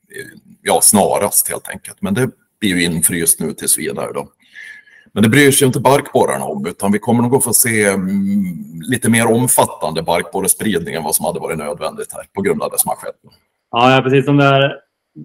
Ja, 0.63 0.81
snarast 0.83 1.49
helt 1.49 1.69
enkelt. 1.69 2.03
Men 2.03 2.15
det 2.15 2.31
blir 2.61 2.71
ju 2.71 2.85
infryst 2.85 3.41
nu 3.41 3.53
tills 3.53 3.79
vidare 3.79 4.13
då. 4.13 4.29
Men 5.19 5.23
det 5.23 5.29
bryr 5.29 5.51
sig 5.51 5.67
inte 5.67 5.81
barkborrarna 5.81 6.45
om, 6.45 6.67
utan 6.67 6.93
vi 6.93 6.99
kommer 6.99 7.23
nog 7.23 7.35
att 7.35 7.45
få 7.45 7.53
se 7.53 7.85
mm, 7.85 8.81
lite 8.81 9.11
mer 9.11 9.27
omfattande 9.27 10.03
barkborrespridning 10.03 10.95
än 10.95 11.03
vad 11.03 11.15
som 11.15 11.27
hade 11.27 11.41
varit 11.41 11.59
nödvändigt 11.59 12.13
här 12.13 12.23
på 12.35 12.43
grund 12.43 12.63
av 12.63 12.71
det 12.71 12.79
som 12.79 12.89
har 12.89 12.97
skett. 12.97 13.15
Ja, 13.71 14.01
precis. 14.05 14.27
De 14.27 14.37
där 14.37 14.77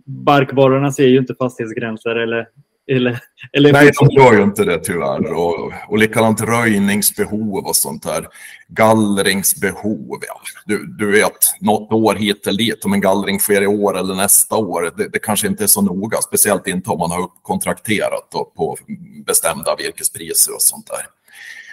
barkborrarna 0.05 0.91
ser 0.91 1.07
ju 1.07 1.17
inte 1.17 1.35
fastighetsgränser 1.35 2.15
eller 2.15 2.47
eller, 2.91 3.19
eller 3.51 3.73
Nej, 3.73 3.91
de 3.99 4.09
gör 4.09 4.33
ju 4.33 4.43
inte 4.43 4.65
det 4.65 4.79
tyvärr. 4.79 5.33
Och, 5.33 5.73
och 5.89 5.97
likadant 5.97 6.41
röjningsbehov 6.41 7.65
och 7.65 7.75
sånt 7.75 8.03
där. 8.03 8.27
Gallringsbehov, 8.67 10.19
ja. 10.27 10.41
Du, 10.65 10.87
du 10.87 11.11
vet, 11.11 11.31
något 11.59 11.93
år 11.93 12.15
hit 12.15 12.47
eller 12.47 12.57
dit. 12.57 12.85
Om 12.85 12.93
en 12.93 13.01
gallring 13.01 13.39
sker 13.39 13.61
i 13.61 13.67
år 13.67 13.99
eller 13.99 14.15
nästa 14.15 14.55
år, 14.55 14.93
det, 14.97 15.07
det 15.07 15.19
kanske 15.19 15.47
inte 15.47 15.63
är 15.63 15.67
så 15.67 15.81
noga. 15.81 16.17
Speciellt 16.17 16.67
inte 16.67 16.89
om 16.89 16.99
man 16.99 17.11
har 17.11 17.27
kontrakterat 17.41 18.29
på 18.55 18.77
bestämda 19.25 19.75
virkespriser 19.75 20.53
och 20.53 20.61
sånt 20.61 20.87
där. 20.87 21.05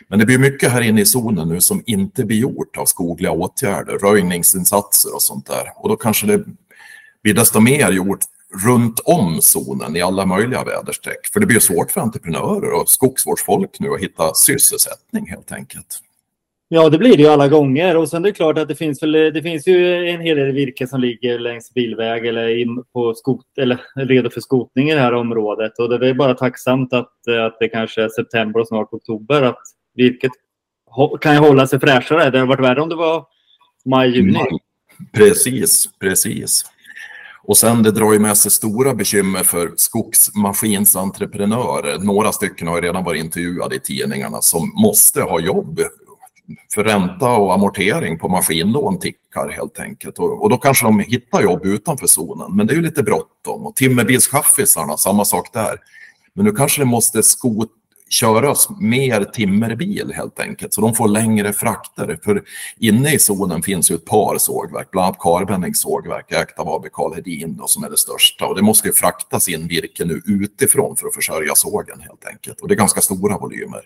Men 0.09 0.19
det 0.19 0.27
blir 0.27 0.39
mycket 0.39 0.73
här 0.73 0.81
inne 0.81 1.01
i 1.01 1.07
zonen 1.07 1.49
nu 1.49 1.61
som 1.61 1.83
inte 1.87 2.25
blir 2.25 2.39
gjort 2.39 2.77
av 2.77 2.85
skogliga 2.85 3.31
åtgärder, 3.31 3.99
röjningsinsatser 3.99 5.15
och 5.15 5.23
sånt 5.23 5.47
där. 5.47 5.73
Och 5.77 5.89
då 5.89 5.97
kanske 5.97 6.27
det 6.27 6.45
blir 7.23 7.35
desto 7.35 7.61
mer 7.61 7.93
gjort 7.93 8.21
runt 8.67 9.01
om 9.05 9.41
zonen 9.43 9.97
i 9.97 10.03
alla 10.03 10.27
möjliga 10.27 10.65
väderstreck. 10.65 11.27
För 11.33 11.41
det 11.41 11.47
blir 11.47 11.61
svårt 11.61 11.91
för 11.91 12.01
entreprenörer 12.01 12.81
och 12.81 12.89
skogsvårdsfolk 12.89 13.81
nu 13.81 13.89
att 13.91 14.01
hitta 14.01 14.35
sysselsättning 14.35 15.27
helt 15.27 15.53
enkelt. 15.53 16.01
Ja, 16.73 16.89
det 16.89 16.99
blir 16.99 17.17
det 17.17 17.23
ju 17.23 17.29
alla 17.29 17.49
gånger. 17.49 17.97
Och 17.97 18.09
sen 18.09 18.25
är 18.25 18.29
det 18.29 18.35
klart 18.35 18.59
att 18.59 18.69
det 18.69 18.75
finns, 18.75 19.03
väl, 19.03 19.13
det 19.13 19.43
finns 19.43 19.67
ju 19.67 20.09
en 20.09 20.21
hel 20.21 20.37
del 20.37 20.53
virke 20.53 20.87
som 20.87 21.01
ligger 21.01 21.39
längs 21.39 21.75
bilväg 21.75 22.27
eller, 22.27 22.83
på 22.93 23.15
skot, 23.15 23.47
eller 23.59 23.81
redo 23.95 24.31
för 24.31 24.41
skotning 24.41 24.91
i 24.91 24.95
det 24.95 25.01
här 25.01 25.15
området. 25.15 25.79
Och 25.79 26.01
det 26.01 26.09
är 26.09 26.15
bara 26.15 26.35
tacksamt 26.35 26.93
att, 26.93 27.13
att 27.47 27.57
det 27.61 27.69
kanske 27.69 28.03
är 28.03 28.09
september 28.09 28.61
och 28.61 28.69
snart 28.69 28.93
oktober 28.93 29.43
att 29.43 29.59
virket 29.95 30.33
kan 31.21 31.37
hålla 31.37 31.67
sig 31.67 31.81
fräschare. 31.81 32.31
Det 32.31 32.39
hade 32.39 32.45
varit 32.45 32.65
värre 32.65 32.81
om 32.81 32.89
det 32.89 32.97
var 32.97 33.27
maj, 33.85 34.11
juni. 34.11 34.39
Precis, 35.13 35.89
precis. 36.01 36.65
Och 37.43 37.57
sen 37.57 37.83
det 37.83 37.91
drar 37.91 38.13
ju 38.13 38.19
med 38.19 38.37
sig 38.37 38.51
stora 38.51 38.95
bekymmer 38.95 39.43
för 39.43 39.73
skogsmaskinsentreprenörer. 39.77 41.99
Några 41.99 42.33
stycken 42.33 42.69
har 42.69 42.77
ju 42.77 42.83
redan 42.83 43.05
varit 43.05 43.25
intervjuade 43.25 43.77
i 43.77 43.81
tidningarna 43.81 44.43
som 44.43 44.73
måste 44.75 45.23
ha 45.23 45.41
jobb. 45.41 45.81
För 46.75 46.85
ränta 46.85 47.31
och 47.31 47.55
amortering 47.55 48.19
på 48.19 48.29
maskinlån 48.29 48.99
tickar 48.99 49.49
helt 49.49 49.79
enkelt. 49.79 50.19
Och, 50.19 50.43
och 50.43 50.51
då 50.51 50.57
kanske 50.57 50.87
de 50.87 51.01
hittar 51.01 51.43
jobb 51.43 51.67
utanför 51.67 52.07
zonen. 52.07 52.57
Men 52.57 52.67
det 52.67 52.73
är 52.73 52.77
ju 52.77 52.83
lite 52.83 53.03
bråttom. 53.03 53.67
Och 53.67 53.77
timmerbilschaffisarna, 53.77 54.97
samma 54.97 55.25
sak 55.25 55.53
där. 55.53 55.79
Men 56.35 56.45
nu 56.45 56.53
kanske 56.53 56.81
det 56.81 56.87
måste 56.87 57.23
skot 57.23 57.71
köras 58.11 58.69
mer 58.81 59.25
timmerbil 59.25 60.13
helt 60.15 60.41
enkelt, 60.41 60.75
så 60.75 60.81
de 60.81 60.95
får 60.95 61.09
längre 61.09 61.53
frakter. 61.53 62.19
För 62.25 62.43
inne 62.79 63.15
i 63.15 63.19
zonen 63.19 63.63
finns 63.63 63.91
ju 63.91 63.95
ett 63.95 64.05
par 64.05 64.39
sågverk, 64.39 64.91
bland 64.91 65.07
annat 65.07 65.19
Karbennings 65.19 65.81
sågverk, 65.81 66.33
ägt 66.33 66.59
av 66.59 66.69
AB 66.69 66.87
Karl 66.93 67.15
Hedin 67.15 67.61
som 67.67 67.85
är 67.85 67.91
det 67.91 67.97
största. 67.97 68.47
Och 68.47 68.57
det 68.57 68.63
måste 68.63 68.89
ju 68.89 68.95
fraktas 68.95 69.49
in 69.49 69.69
virke 69.69 70.05
nu 70.05 70.23
utifrån 70.27 70.97
för 70.97 71.07
att 71.07 71.15
försörja 71.15 71.55
sågen 71.55 72.01
helt 72.01 72.27
enkelt. 72.27 72.61
Och 72.61 72.69
det 72.69 72.75
är 72.75 72.77
ganska 72.77 73.01
stora 73.01 73.39
volymer. 73.39 73.81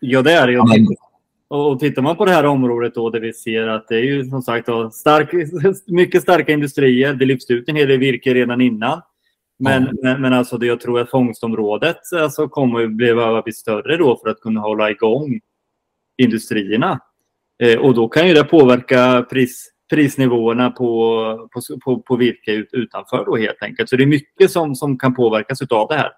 Ja, 0.00 0.22
det 0.22 0.32
är 0.32 0.46
det. 0.46 0.64
Men, 0.64 0.86
och 1.48 1.80
tittar 1.80 2.02
man 2.02 2.16
på 2.16 2.24
det 2.24 2.32
här 2.32 2.44
området 2.44 2.94
då 2.94 3.10
där 3.10 3.20
vi 3.20 3.32
ser 3.32 3.66
att 3.66 3.88
det 3.88 3.96
är 3.96 4.02
ju 4.02 4.24
som 4.24 4.42
sagt 4.42 4.66
då, 4.66 4.90
stark, 4.90 5.32
mycket 5.86 6.22
starka 6.22 6.52
industrier. 6.52 7.14
Det 7.14 7.24
lyfts 7.24 7.50
ut 7.50 7.68
en 7.68 7.76
hel 7.76 7.88
del 7.88 7.98
virke 7.98 8.34
redan 8.34 8.60
innan. 8.60 9.00
Men, 9.62 9.82
ja. 9.82 9.92
men, 10.02 10.20
men, 10.20 10.32
alltså 10.32 10.58
det 10.58 10.66
jag 10.66 10.80
tror 10.80 11.00
att 11.00 11.10
fångstområdet 11.10 11.96
alltså 12.16 12.48
kommer 12.48 12.84
att 12.84 12.96
behöva 12.96 13.42
bli 13.42 13.52
större 13.52 13.96
då 13.96 14.16
för 14.16 14.30
att 14.30 14.40
kunna 14.40 14.60
hålla 14.60 14.90
igång 14.90 15.40
industrierna. 16.22 17.00
Eh, 17.62 17.78
och 17.78 17.94
då 17.94 18.08
kan 18.08 18.28
ju 18.28 18.34
det 18.34 18.44
påverka 18.44 19.26
pris, 19.30 19.70
prisnivåerna 19.90 20.70
på, 20.70 21.48
på, 21.52 21.60
på, 21.84 22.02
på 22.02 22.16
virke 22.16 22.52
ut, 22.52 22.68
utanför 22.72 23.24
då 23.24 23.36
helt 23.36 23.62
enkelt. 23.62 23.88
Så 23.88 23.96
det 23.96 24.04
är 24.04 24.06
mycket 24.06 24.50
som, 24.50 24.74
som 24.74 24.98
kan 24.98 25.14
påverkas 25.14 25.62
av 25.62 25.88
det 25.88 25.96
här. 25.96 26.10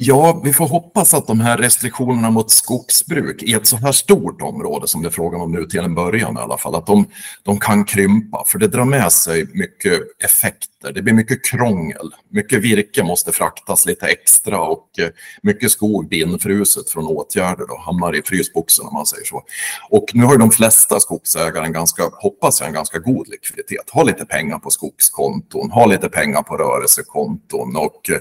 Ja, 0.00 0.40
vi 0.44 0.52
får 0.52 0.68
hoppas 0.68 1.14
att 1.14 1.26
de 1.26 1.40
här 1.40 1.58
restriktionerna 1.58 2.30
mot 2.30 2.50
skogsbruk 2.50 3.42
i 3.42 3.52
ett 3.52 3.66
så 3.66 3.76
här 3.76 3.92
stort 3.92 4.42
område 4.42 4.88
som 4.88 5.02
det 5.02 5.08
är 5.08 5.10
frågan 5.10 5.40
om 5.40 5.52
nu 5.52 5.64
till 5.64 5.80
en 5.80 5.94
början 5.94 6.36
i 6.36 6.40
alla 6.40 6.58
fall, 6.58 6.74
att 6.74 6.86
de, 6.86 7.08
de 7.42 7.58
kan 7.58 7.84
krympa 7.84 8.44
för 8.46 8.58
det 8.58 8.68
drar 8.68 8.84
med 8.84 9.12
sig 9.12 9.46
mycket 9.54 10.00
effekter. 10.24 10.92
Det 10.92 11.02
blir 11.02 11.14
mycket 11.14 11.44
krångel, 11.44 12.10
mycket 12.30 12.62
virke 12.62 13.02
måste 13.02 13.32
fraktas 13.32 13.86
lite 13.86 14.06
extra 14.06 14.60
och 14.60 14.98
eh, 14.98 15.08
mycket 15.42 15.70
skog 15.70 16.08
blir 16.08 16.26
infruset 16.26 16.90
från 16.90 17.06
åtgärder 17.06 17.70
och 17.70 17.80
hamnar 17.80 18.16
i 18.16 18.22
frysboxen 18.22 18.86
om 18.86 18.94
man 18.94 19.06
säger 19.06 19.24
så. 19.24 19.42
Och 19.90 20.06
nu 20.14 20.24
har 20.24 20.36
de 20.38 20.50
flesta 20.50 21.00
skogsägare 21.00 21.64
en 21.64 21.72
ganska, 21.72 22.02
hoppas 22.12 22.60
jag, 22.60 22.68
en 22.68 22.74
ganska 22.74 22.98
god 22.98 23.28
likviditet. 23.28 23.90
Ha 23.92 24.02
lite 24.02 24.24
pengar 24.24 24.58
på 24.58 24.70
skogskonton, 24.70 25.70
ha 25.70 25.86
lite 25.86 26.08
pengar 26.08 26.42
på 26.42 26.56
rörelsekonton 26.56 27.76
och 27.76 28.10
eh, 28.10 28.18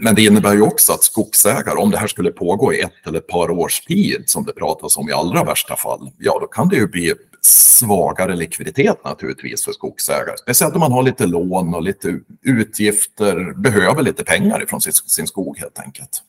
men 0.00 0.14
det 0.14 0.22
innebär 0.22 0.54
ju 0.54 0.62
också 0.62 0.92
att 0.92 1.02
skogsägare, 1.02 1.78
om 1.78 1.90
det 1.90 1.98
här 1.98 2.06
skulle 2.06 2.30
pågå 2.30 2.72
i 2.72 2.80
ett 2.80 3.06
eller 3.06 3.18
ett 3.18 3.26
par 3.26 3.50
års 3.50 3.80
tid, 3.80 4.22
som 4.26 4.44
det 4.44 4.52
pratas 4.52 4.96
om 4.96 5.08
i 5.08 5.12
allra 5.12 5.44
värsta 5.44 5.76
fall, 5.76 6.10
ja 6.18 6.38
då 6.40 6.46
kan 6.46 6.68
det 6.68 6.76
ju 6.76 6.88
bli 6.88 7.14
svagare 7.40 8.36
likviditet 8.36 9.04
naturligtvis 9.04 9.64
för 9.64 9.72
skogsägare. 9.72 10.36
Speciellt 10.36 10.74
om 10.74 10.80
man 10.80 10.92
har 10.92 11.02
lite 11.02 11.26
lån 11.26 11.74
och 11.74 11.82
lite 11.82 12.20
utgifter, 12.42 13.54
behöver 13.62 14.02
lite 14.02 14.24
pengar 14.24 14.62
ifrån 14.62 14.80
sin, 14.80 14.92
sin 14.92 15.26
skog 15.26 15.58
helt 15.58 15.78
enkelt. 15.78 16.22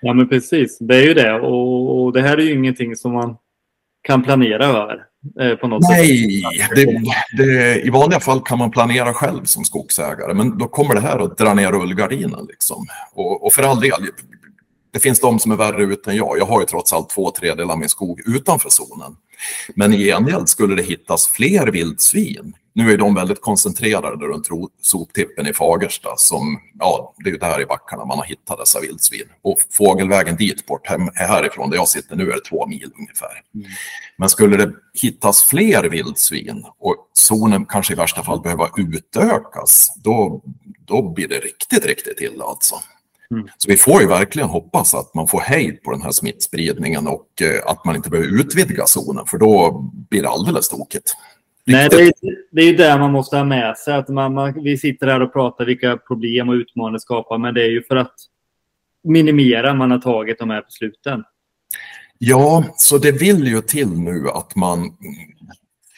Ja 0.00 0.14
men 0.14 0.28
precis, 0.28 0.78
det 0.80 0.96
är 0.96 1.02
ju 1.02 1.14
det 1.14 1.40
och, 1.40 2.04
och 2.04 2.12
det 2.12 2.22
här 2.22 2.38
är 2.38 2.42
ju 2.42 2.54
ingenting 2.54 2.96
som 2.96 3.12
man 3.12 3.36
kan 4.02 4.22
planera 4.22 4.66
över. 4.66 5.04
Eh, 5.40 5.56
på 5.56 5.68
något 5.68 5.88
Nej, 5.88 6.42
det, 6.74 7.02
det, 7.36 7.80
i 7.80 7.90
vanliga 7.90 8.20
fall 8.20 8.40
kan 8.40 8.58
man 8.58 8.70
planera 8.70 9.12
själv 9.14 9.44
som 9.44 9.64
skogsägare, 9.64 10.34
men 10.34 10.58
då 10.58 10.68
kommer 10.68 10.94
det 10.94 11.00
här 11.00 11.18
att 11.18 11.38
dra 11.38 11.54
ner 11.54 11.72
rullgardinen. 11.72 12.46
Liksom. 12.48 12.86
Och, 13.14 13.46
och 13.46 13.52
för 13.52 13.62
all 13.62 13.80
del, 13.80 13.92
det 14.96 15.00
finns 15.00 15.20
de 15.20 15.38
som 15.38 15.52
är 15.52 15.56
värre 15.56 15.82
ute 15.82 16.10
än 16.10 16.16
jag. 16.16 16.38
Jag 16.38 16.46
har 16.46 16.60
ju 16.60 16.66
trots 16.66 16.92
allt 16.92 17.10
två 17.10 17.30
tredjedelar 17.30 17.72
av 17.72 17.78
min 17.78 17.88
skog 17.88 18.20
utanför 18.26 18.70
zonen. 18.70 19.16
Men 19.74 19.94
i 19.94 20.04
gengäld 20.04 20.48
skulle 20.48 20.74
det 20.74 20.82
hittas 20.82 21.28
fler 21.28 21.66
vildsvin. 21.66 22.56
Nu 22.72 22.92
är 22.92 22.98
de 22.98 23.14
väldigt 23.14 23.40
koncentrerade 23.40 24.26
runt 24.26 24.48
soptippen 24.80 25.46
i 25.46 25.52
Fagersta. 25.52 26.08
Som, 26.16 26.60
ja, 26.78 27.14
det 27.18 27.28
är 27.28 27.32
ju 27.32 27.38
där 27.38 27.60
i 27.60 27.66
backarna 27.66 28.04
man 28.04 28.18
har 28.18 28.24
hittat 28.24 28.58
dessa 28.58 28.80
vildsvin. 28.80 29.28
Och 29.42 29.58
fågelvägen 29.70 30.36
dit 30.36 30.66
bort 30.66 30.86
härifrån 31.14 31.70
där 31.70 31.76
jag 31.76 31.88
sitter 31.88 32.16
nu 32.16 32.30
är 32.30 32.34
det 32.34 32.44
två 32.44 32.66
mil 32.66 32.92
ungefär. 32.98 33.42
Mm. 33.54 33.66
Men 34.16 34.28
skulle 34.28 34.56
det 34.56 34.72
hittas 34.94 35.42
fler 35.42 35.84
vildsvin 35.84 36.64
och 36.78 36.96
zonen 37.12 37.66
kanske 37.66 37.92
i 37.92 37.96
värsta 37.96 38.22
fall 38.22 38.40
behöva 38.40 38.70
utökas, 38.76 39.88
då, 40.04 40.42
då 40.86 41.12
blir 41.12 41.28
det 41.28 41.38
riktigt, 41.38 41.86
riktigt 41.86 42.20
illa 42.20 42.44
alltså. 42.44 42.76
Mm. 43.30 43.48
Så 43.58 43.70
vi 43.70 43.76
får 43.76 44.00
ju 44.00 44.08
verkligen 44.08 44.48
hoppas 44.48 44.94
att 44.94 45.14
man 45.14 45.28
får 45.28 45.40
hejd 45.40 45.82
på 45.82 45.90
den 45.90 46.02
här 46.02 46.10
smittspridningen 46.10 47.06
och 47.06 47.42
eh, 47.42 47.70
att 47.70 47.84
man 47.84 47.96
inte 47.96 48.10
behöver 48.10 48.40
utvidga 48.40 48.86
zonen 48.86 49.26
för 49.26 49.38
då 49.38 49.80
blir 50.10 50.22
det 50.22 50.28
alldeles 50.28 50.68
tokigt. 50.68 51.12
Nej, 51.64 51.88
det 51.88 52.02
är, 52.02 52.12
det 52.50 52.62
är 52.62 52.76
det 52.76 52.98
man 52.98 53.12
måste 53.12 53.36
ha 53.36 53.44
med 53.44 53.76
sig. 53.76 53.94
Att 53.94 54.08
man, 54.08 54.34
man, 54.34 54.62
vi 54.62 54.78
sitter 54.78 55.06
här 55.06 55.22
och 55.22 55.32
pratar 55.32 55.64
vilka 55.64 55.96
problem 55.96 56.48
och 56.48 56.52
utmaningar 56.52 56.98
skapar, 56.98 57.38
men 57.38 57.54
det 57.54 57.62
är 57.62 57.70
ju 57.70 57.82
för 57.82 57.96
att 57.96 58.14
minimera 59.04 59.74
man 59.74 59.90
har 59.90 59.98
tagit 59.98 60.38
de 60.38 60.50
här 60.50 60.62
besluten. 60.62 61.24
Ja, 62.18 62.64
så 62.76 62.98
det 62.98 63.12
vill 63.12 63.46
ju 63.46 63.60
till 63.60 63.88
nu 63.88 64.28
att 64.28 64.56
man 64.56 64.96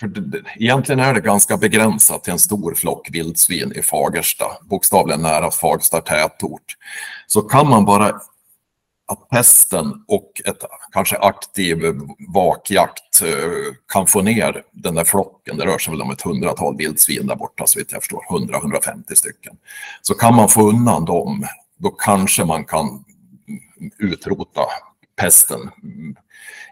för 0.00 0.07
det, 0.07 0.43
egentligen 0.57 1.00
är 1.00 1.14
det 1.14 1.21
ganska 1.21 1.57
begränsat 1.57 2.25
till 2.25 2.33
en 2.33 2.38
stor 2.38 2.75
flock 2.75 3.09
vildsvin 3.11 3.73
i 3.73 3.83
Fagersta, 3.83 4.47
bokstavligen 4.62 5.23
nära 5.23 5.50
Fagersta 5.50 6.00
tätort. 6.00 6.76
Så 7.26 7.43
kan 7.43 7.69
man 7.69 7.85
bara 7.85 8.21
att 9.09 9.28
pesten 9.28 10.05
och 10.09 10.33
ett 10.45 10.64
kanske 10.93 11.19
aktiv 11.19 11.78
vakjakt 12.28 13.23
eh, 13.23 13.75
kan 13.93 14.07
få 14.07 14.23
ner 14.23 14.62
den 14.73 14.95
där 14.95 15.05
flocken, 15.05 15.57
det 15.57 15.67
rör 15.67 15.78
sig 15.78 15.93
väl 15.93 16.02
om 16.02 16.11
ett 16.11 16.23
hundratal 16.23 16.76
vildsvin 16.76 17.26
där 17.26 17.37
borta 17.37 17.67
så 17.67 17.78
vitt 17.78 17.93
jag 17.93 18.02
förstår, 18.02 18.23
100-150 18.31 19.14
stycken. 19.14 19.57
Så 20.02 20.14
kan 20.14 20.35
man 20.35 20.49
få 20.49 20.69
undan 20.69 21.05
dem, 21.05 21.47
då 21.78 21.90
kanske 21.90 22.45
man 22.45 22.64
kan 22.64 23.05
utrota 23.99 24.61
pesten 25.21 25.71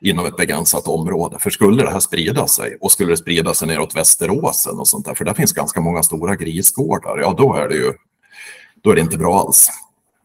inom 0.00 0.26
ett 0.26 0.36
begränsat 0.36 0.88
område. 0.88 1.36
För 1.38 1.50
skulle 1.50 1.82
det 1.82 1.90
här 1.90 2.00
sprida 2.00 2.46
sig 2.46 2.78
och 2.80 2.92
skulle 2.92 3.12
det 3.12 3.16
sprida 3.16 3.54
sig 3.54 3.68
neråt 3.68 3.96
Västeråsen 3.96 4.78
och 4.78 4.88
sånt 4.88 5.06
där, 5.06 5.14
för 5.14 5.24
där 5.24 5.34
finns 5.34 5.52
ganska 5.52 5.80
många 5.80 6.02
stora 6.02 6.36
grisgårdar, 6.36 7.18
ja 7.18 7.34
då 7.38 7.54
är 7.54 7.68
det 7.68 7.74
ju 7.74 7.92
då 8.82 8.90
är 8.90 8.94
det 8.94 9.00
inte 9.00 9.18
bra 9.18 9.40
alls. 9.40 9.68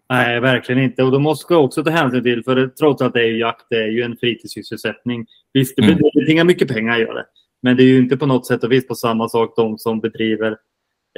Nej, 0.10 0.40
verkligen 0.40 0.84
inte. 0.84 1.04
Och 1.04 1.12
då 1.12 1.20
måste 1.20 1.54
jag 1.54 1.64
också 1.64 1.84
ta 1.84 1.90
hänsyn 1.90 2.24
till, 2.24 2.44
för 2.44 2.68
trots 2.68 3.02
att 3.02 3.14
det 3.14 3.22
är 3.22 3.32
jakt, 3.32 3.66
det 3.70 3.76
är 3.76 3.88
ju 3.88 4.02
en 4.02 4.18
fritidssysselsättning. 4.18 5.26
Visst, 5.54 5.76
det 5.76 5.84
mm. 5.84 6.00
betingar 6.14 6.44
mycket 6.44 6.68
pengar, 6.68 6.98
gör 6.98 7.14
det. 7.14 7.26
Men 7.62 7.78
det 7.78 7.84
är 7.84 7.88
ju 7.88 7.98
inte 7.98 8.18
på 8.18 8.26
något 8.26 8.48
sätt 8.48 8.64
och 8.64 8.72
vis 8.72 8.88
på 8.88 8.96
samma 8.96 9.30
sak 9.30 9.54
de 9.56 9.78
som 9.78 10.00
bedriver 10.00 10.58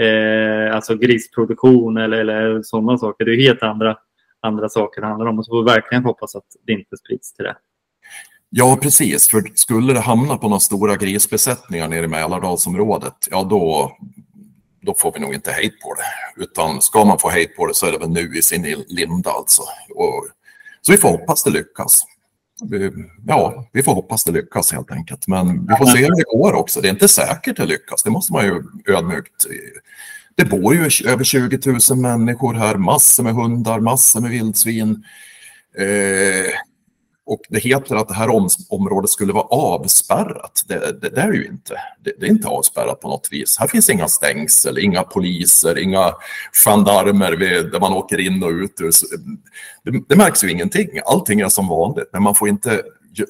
eh, 0.01 0.75
alltså 0.75 0.95
grisproduktion 0.95 1.97
eller, 1.97 2.17
eller 2.17 2.61
sådana 2.63 2.97
saker. 2.97 3.25
Det 3.25 3.31
är 3.31 3.41
helt 3.41 3.63
andra, 3.63 3.97
andra 4.41 4.69
saker 4.69 5.01
det 5.01 5.07
handlar 5.07 5.25
om. 5.25 5.39
Och 5.39 5.45
så 5.45 5.49
får 5.49 5.63
vi 5.63 5.71
verkligen 5.71 6.03
hoppas 6.03 6.35
att 6.35 6.47
det 6.65 6.73
inte 6.73 6.97
sprids 6.97 7.33
till 7.33 7.45
det. 7.45 7.55
Ja, 8.55 8.77
precis. 8.81 9.29
För 9.29 9.43
skulle 9.55 9.93
det 9.93 9.99
hamna 9.99 10.37
på 10.37 10.49
några 10.49 10.59
stora 10.59 10.95
grisbesättningar 10.95 11.87
nere 11.87 12.05
i 12.05 12.07
Mälardalsområdet, 12.07 13.13
ja 13.31 13.43
då, 13.43 13.91
då 14.81 14.95
får 14.97 15.11
vi 15.13 15.19
nog 15.19 15.33
inte 15.33 15.51
hejd 15.51 15.71
på 15.81 15.93
det. 15.93 16.43
Utan 16.43 16.81
ska 16.81 17.05
man 17.05 17.19
få 17.19 17.29
hejd 17.29 17.55
på 17.55 17.67
det 17.67 17.75
så 17.75 17.85
är 17.85 17.91
det 17.91 17.97
väl 17.97 18.09
nu 18.09 18.37
i 18.37 18.41
sin 18.41 18.83
linda 18.87 19.31
alltså. 19.31 19.61
Och, 19.95 20.27
så 20.81 20.91
vi 20.91 20.97
får 20.97 21.09
hoppas 21.09 21.43
det 21.43 21.49
lyckas. 21.49 22.03
Vi, 22.63 22.91
ja, 23.27 23.67
vi 23.71 23.83
får 23.83 23.93
hoppas 23.93 24.23
det 24.23 24.31
lyckas 24.31 24.71
helt 24.71 24.91
enkelt. 24.91 25.27
Men 25.27 25.67
vi 25.67 25.75
får 25.75 25.85
se 25.85 25.97
hur 25.97 26.15
det 26.15 26.37
går 26.37 26.53
också. 26.53 26.81
Det 26.81 26.87
är 26.87 26.93
inte 26.93 27.07
säkert 27.07 27.57
det 27.57 27.65
lyckas, 27.65 28.03
det 28.03 28.09
måste 28.09 28.33
man 28.33 28.45
ju 28.45 28.63
ödmjukt 28.87 29.45
det 30.35 30.45
bor 30.45 30.75
ju 30.75 31.09
över 31.09 31.23
20 31.23 31.59
000 31.89 31.97
människor 31.97 32.53
här, 32.53 32.75
massor 32.75 33.23
med 33.23 33.33
hundar, 33.33 33.79
massor 33.79 34.21
med 34.21 34.31
vildsvin. 34.31 35.03
Eh, 35.77 36.53
och 37.25 37.41
det 37.49 37.59
heter 37.59 37.95
att 37.95 38.07
det 38.07 38.13
här 38.13 38.29
om, 38.29 38.49
området 38.69 39.09
skulle 39.09 39.33
vara 39.33 39.43
avspärrat. 39.43 40.63
Det, 40.67 41.01
det, 41.01 41.09
det 41.09 41.21
är 41.21 41.31
ju 41.31 41.45
inte. 41.45 41.73
Det, 42.03 42.13
det, 42.19 42.25
är 42.25 42.29
inte 42.29 42.47
avspärrat 42.47 43.01
på 43.01 43.07
något 43.07 43.27
vis. 43.31 43.57
Här 43.59 43.67
finns 43.67 43.89
inga 43.89 44.07
stängsel, 44.07 44.77
inga 44.77 45.03
poliser, 45.03 45.77
inga 45.77 46.13
gendarmer 46.65 47.31
där 47.71 47.79
man 47.79 47.93
åker 47.93 48.19
in 48.19 48.43
och 48.43 48.49
ut. 48.49 48.77
Det, 49.83 49.91
det 50.09 50.15
märks 50.15 50.43
ju 50.43 50.51
ingenting. 50.51 50.87
Allting 51.05 51.39
är 51.39 51.49
som 51.49 51.67
vanligt, 51.67 52.09
men 52.13 52.23
man 52.23 52.35
får 52.35 52.49
inte 52.49 52.81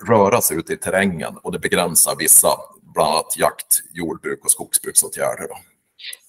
röra 0.08 0.42
sig 0.42 0.58
ute 0.58 0.74
i 0.74 0.78
terrängen 0.78 1.38
och 1.44 1.52
det 1.52 1.60
begränsar 1.60 2.16
vissa, 2.20 2.48
bland 2.94 3.12
annat 3.12 3.38
jakt, 3.38 3.78
jordbruk 3.94 4.40
och 4.44 4.52
skogsbruksåtgärder. 4.52 5.48
Då. 5.50 5.56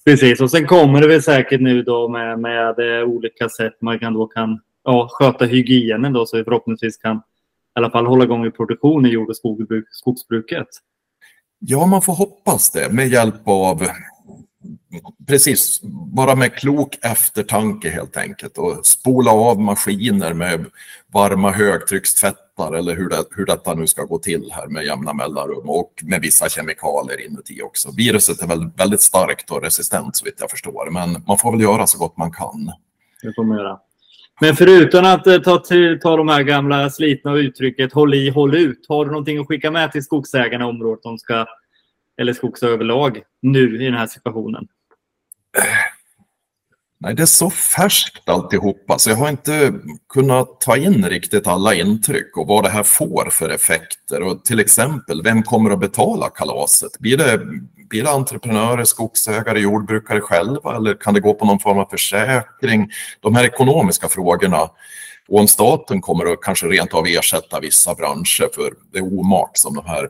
Precis, 0.05 0.41
och 0.41 0.51
sen 0.51 0.67
kommer 0.67 1.01
det 1.01 1.09
väl 1.09 1.23
säkert 1.23 1.61
nu 1.61 1.83
då 1.83 2.09
med, 2.09 2.41
med 2.41 3.05
olika 3.05 3.49
sätt 3.49 3.77
man 3.81 3.99
kan 3.99 4.15
då 4.15 4.27
kan 4.27 4.61
ja, 4.85 5.09
sköta 5.11 5.45
hygienen 5.45 6.13
då 6.13 6.27
så 6.27 6.37
vi 6.37 6.45
förhoppningsvis 6.45 6.97
kan 6.97 7.23
i 7.77 7.79
alla 7.79 7.91
fall 7.91 8.07
hålla 8.07 8.25
igång 8.25 8.47
i 8.47 8.51
produktion 8.51 9.07
i 9.07 9.09
jord 9.09 9.29
och 9.29 9.37
skogsbruk, 9.37 9.85
skogsbruket. 9.91 10.69
Ja, 11.59 11.87
man 11.87 12.03
får 12.03 12.15
hoppas 12.15 12.71
det 12.71 12.93
med 12.93 13.09
hjälp 13.09 13.49
av 13.49 13.89
precis, 15.27 15.81
bara 16.15 16.35
med 16.35 16.55
klok 16.55 16.99
eftertanke 17.03 17.91
helt 17.91 18.17
enkelt 18.17 18.59
och 18.59 18.87
spola 18.87 19.31
av 19.31 19.61
maskiner 19.61 20.33
med 20.33 20.67
varma 21.13 21.51
högtryckstvättar 21.51 22.73
eller 22.73 22.97
hur, 22.97 23.09
det, 23.09 23.25
hur 23.31 23.47
detta 23.47 23.75
nu 23.75 23.87
ska 23.87 24.05
gå 24.05 24.19
till 24.19 24.51
här 24.53 24.67
med 24.67 24.85
jämna 24.85 25.13
mellanrum 25.13 25.71
och 25.71 25.93
med 26.03 26.21
vissa 26.21 26.49
kemikalier 26.49 27.27
inuti 27.27 27.63
också. 27.63 27.91
Viruset 27.97 28.43
är 28.43 28.47
väl 28.47 28.71
väldigt 28.77 29.01
starkt 29.01 29.51
och 29.51 29.63
resistent 29.63 30.17
så 30.17 30.25
vitt 30.25 30.37
jag 30.39 30.51
förstår, 30.51 30.91
men 30.91 31.25
man 31.27 31.39
får 31.39 31.53
väl 31.53 31.61
göra 31.61 31.87
så 31.87 31.99
gott 31.99 32.17
man 32.17 32.33
kan. 32.33 32.73
Det 33.23 33.35
får 33.35 33.45
man 33.45 33.59
göra. 33.59 33.79
Men 34.41 34.57
förutom 34.57 35.05
att 35.05 35.27
eh, 35.27 35.39
ta, 35.39 35.59
till, 35.59 36.01
ta 36.01 36.17
de 36.17 36.29
här 36.29 36.43
gamla 36.43 36.91
slitna 36.91 37.35
uttrycket 37.35 37.93
håll 37.93 38.15
i, 38.15 38.31
håll 38.31 38.55
ut. 38.55 38.87
Har 38.89 39.05
du 39.05 39.11
någonting 39.11 39.39
att 39.39 39.49
skicka 39.49 39.71
med 39.71 39.93
till 39.93 40.05
skogsägarna 40.05 40.65
i 40.65 40.69
området 40.69 41.03
de 41.03 41.19
ska, 41.19 41.47
eller 42.21 42.33
skogsöverlag 42.33 43.23
nu 43.43 43.83
i 43.83 43.85
den 43.85 43.95
här 43.95 44.07
situationen? 44.07 44.69
Nej, 47.05 47.15
det 47.15 47.23
är 47.23 47.27
så 47.27 47.51
färskt 47.51 48.29
alltihopa 48.29 48.87
så 48.87 48.93
alltså, 48.93 49.11
jag 49.11 49.17
har 49.17 49.29
inte 49.29 49.75
kunnat 50.09 50.61
ta 50.61 50.77
in 50.77 51.09
riktigt 51.09 51.47
alla 51.47 51.75
intryck 51.75 52.37
och 52.37 52.47
vad 52.47 52.65
det 52.65 52.71
här 52.71 52.83
får 52.83 53.29
för 53.31 53.49
effekter. 53.49 54.23
Och 54.23 54.45
till 54.45 54.61
exempel, 54.61 55.23
vem 55.23 55.43
kommer 55.43 55.71
att 55.71 55.81
betala 55.81 56.31
kalaset? 56.31 56.99
Blir 56.99 57.17
det, 57.17 57.41
blir 57.89 58.03
det 58.03 58.11
entreprenörer, 58.11 58.85
skogsägare, 58.85 59.61
jordbrukare 59.61 60.21
själva 60.21 60.77
eller 60.77 60.95
kan 60.95 61.15
det 61.15 61.21
gå 61.21 61.35
på 61.35 61.45
någon 61.45 61.59
form 61.59 61.79
av 61.79 61.87
försäkring? 61.91 62.91
De 63.21 63.37
här 63.37 63.45
ekonomiska 63.45 64.09
frågorna 64.09 64.71
och 65.29 65.41
om 65.41 65.49
staten 65.49 66.01
kommer 66.01 66.33
att 66.33 66.43
kanske 66.43 66.67
rent 66.67 66.95
av 66.95 67.07
ersätta 67.07 67.61
vissa 67.61 67.95
branscher 67.95 68.55
för 68.55 68.75
det 68.93 69.01
omak 69.01 69.51
som 69.59 69.75
de 69.75 69.87
här 69.87 70.09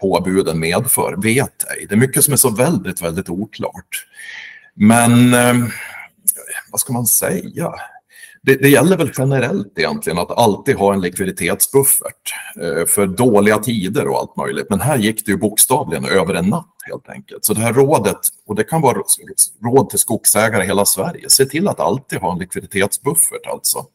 påbuden 0.00 0.60
medför, 0.60 1.14
vet 1.22 1.64
ej. 1.70 1.86
Det 1.88 1.94
är 1.94 1.98
mycket 1.98 2.24
som 2.24 2.32
är 2.32 2.36
så 2.36 2.50
väldigt, 2.50 3.02
väldigt 3.02 3.28
oklart. 3.28 4.06
Men 4.74 5.34
eh, 5.34 5.54
vad 6.70 6.80
ska 6.80 6.92
man 6.92 7.06
säga? 7.06 7.74
Det, 8.44 8.54
det, 8.54 8.68
gäller 8.68 8.96
väl 8.96 9.12
generellt 9.18 9.78
egentligen 9.78 10.18
att 10.18 10.30
alltid 10.30 10.76
ha 10.76 10.92
en 10.92 11.00
likviditetsbuffert 11.00 12.34
eh, 12.60 12.86
för 12.86 13.06
dåliga 13.06 13.58
tider 13.58 14.08
och 14.08 14.18
allt 14.18 14.36
möjligt. 14.36 14.66
Men 14.70 14.80
här 14.80 14.98
gick 14.98 15.26
det 15.26 15.32
ju 15.32 15.38
bokstavligen 15.38 16.04
över 16.04 16.34
en 16.34 16.46
natt 16.46 16.74
helt 16.84 17.08
enkelt. 17.08 17.44
Så 17.44 17.54
det 17.54 17.60
här 17.60 17.72
rådet, 17.72 18.18
och 18.46 18.54
det 18.54 18.64
kan 18.64 18.80
vara 18.80 18.98
råd 19.64 19.90
till 19.90 19.98
skogsägare 19.98 20.64
i 20.64 20.66
hela 20.66 20.84
Sverige, 20.84 21.30
se 21.30 21.46
till 21.46 21.68
att 21.68 21.80
alltid 21.80 22.18
ha 22.18 22.32
en 22.32 22.38
likviditetsbuffert 22.38 23.46
alltså. 23.46 23.86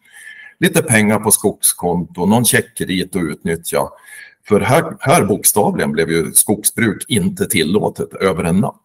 Lite 0.60 0.81
pengar 0.81 1.19
på 1.19 1.31
skogskonto, 1.31 2.25
någon 2.25 2.45
checkkredit 2.45 3.15
att 3.15 3.21
utnyttja. 3.21 3.89
För 4.47 4.60
här, 4.60 4.97
här 4.99 5.25
bokstavligen 5.25 5.91
blev 5.91 6.12
ju 6.12 6.33
skogsbruk 6.33 7.05
inte 7.07 7.45
tillåtet 7.45 8.13
över 8.13 8.43
en 8.43 8.60
natt. 8.60 8.81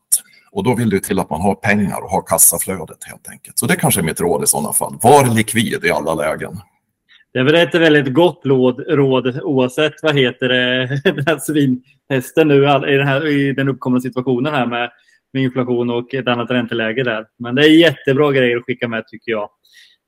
Och 0.53 0.65
då 0.65 0.75
vill 0.75 0.91
det 0.91 1.01
till 1.01 1.19
att 1.19 1.31
man 1.31 1.41
har 1.41 1.55
pengar 1.55 2.05
och 2.05 2.11
har 2.11 2.23
kassaflödet 2.23 3.05
helt 3.05 3.29
enkelt. 3.31 3.59
Så 3.59 3.67
det 3.67 3.77
kanske 3.77 4.01
är 4.01 4.05
mitt 4.05 4.21
råd 4.21 4.45
i 4.45 4.47
sådana 4.47 4.73
fall. 4.73 4.99
Var 5.03 5.35
likvid 5.35 5.85
i 5.85 5.91
alla 5.91 6.15
lägen. 6.15 6.53
Det 7.33 7.39
är 7.39 7.45
väl 7.45 7.55
ett 7.55 7.75
väldigt 7.75 8.15
gott 8.15 8.41
råd, 8.45 8.85
råd 8.89 9.41
oavsett 9.43 9.93
vad 10.03 10.19
heter 10.19 10.49
det, 10.49 10.87
den 11.05 11.25
här 11.27 11.39
svinhästen 11.39 12.49
nu 12.49 12.55
i 12.55 12.97
den, 12.97 13.07
här, 13.07 13.27
i 13.27 13.53
den 13.53 13.69
uppkomna 13.69 14.01
situationen 14.01 14.55
här 14.55 14.67
med, 14.67 14.91
med 15.33 15.43
inflation 15.43 15.91
och 15.91 16.15
ett 16.15 16.29
annat 16.29 16.51
ränteläge 16.51 17.03
där. 17.03 17.27
Men 17.39 17.55
det 17.55 17.63
är 17.63 17.79
jättebra 17.79 18.33
grejer 18.33 18.57
att 18.57 18.65
skicka 18.65 18.89
med 18.89 19.07
tycker 19.07 19.33
jag. 19.33 19.49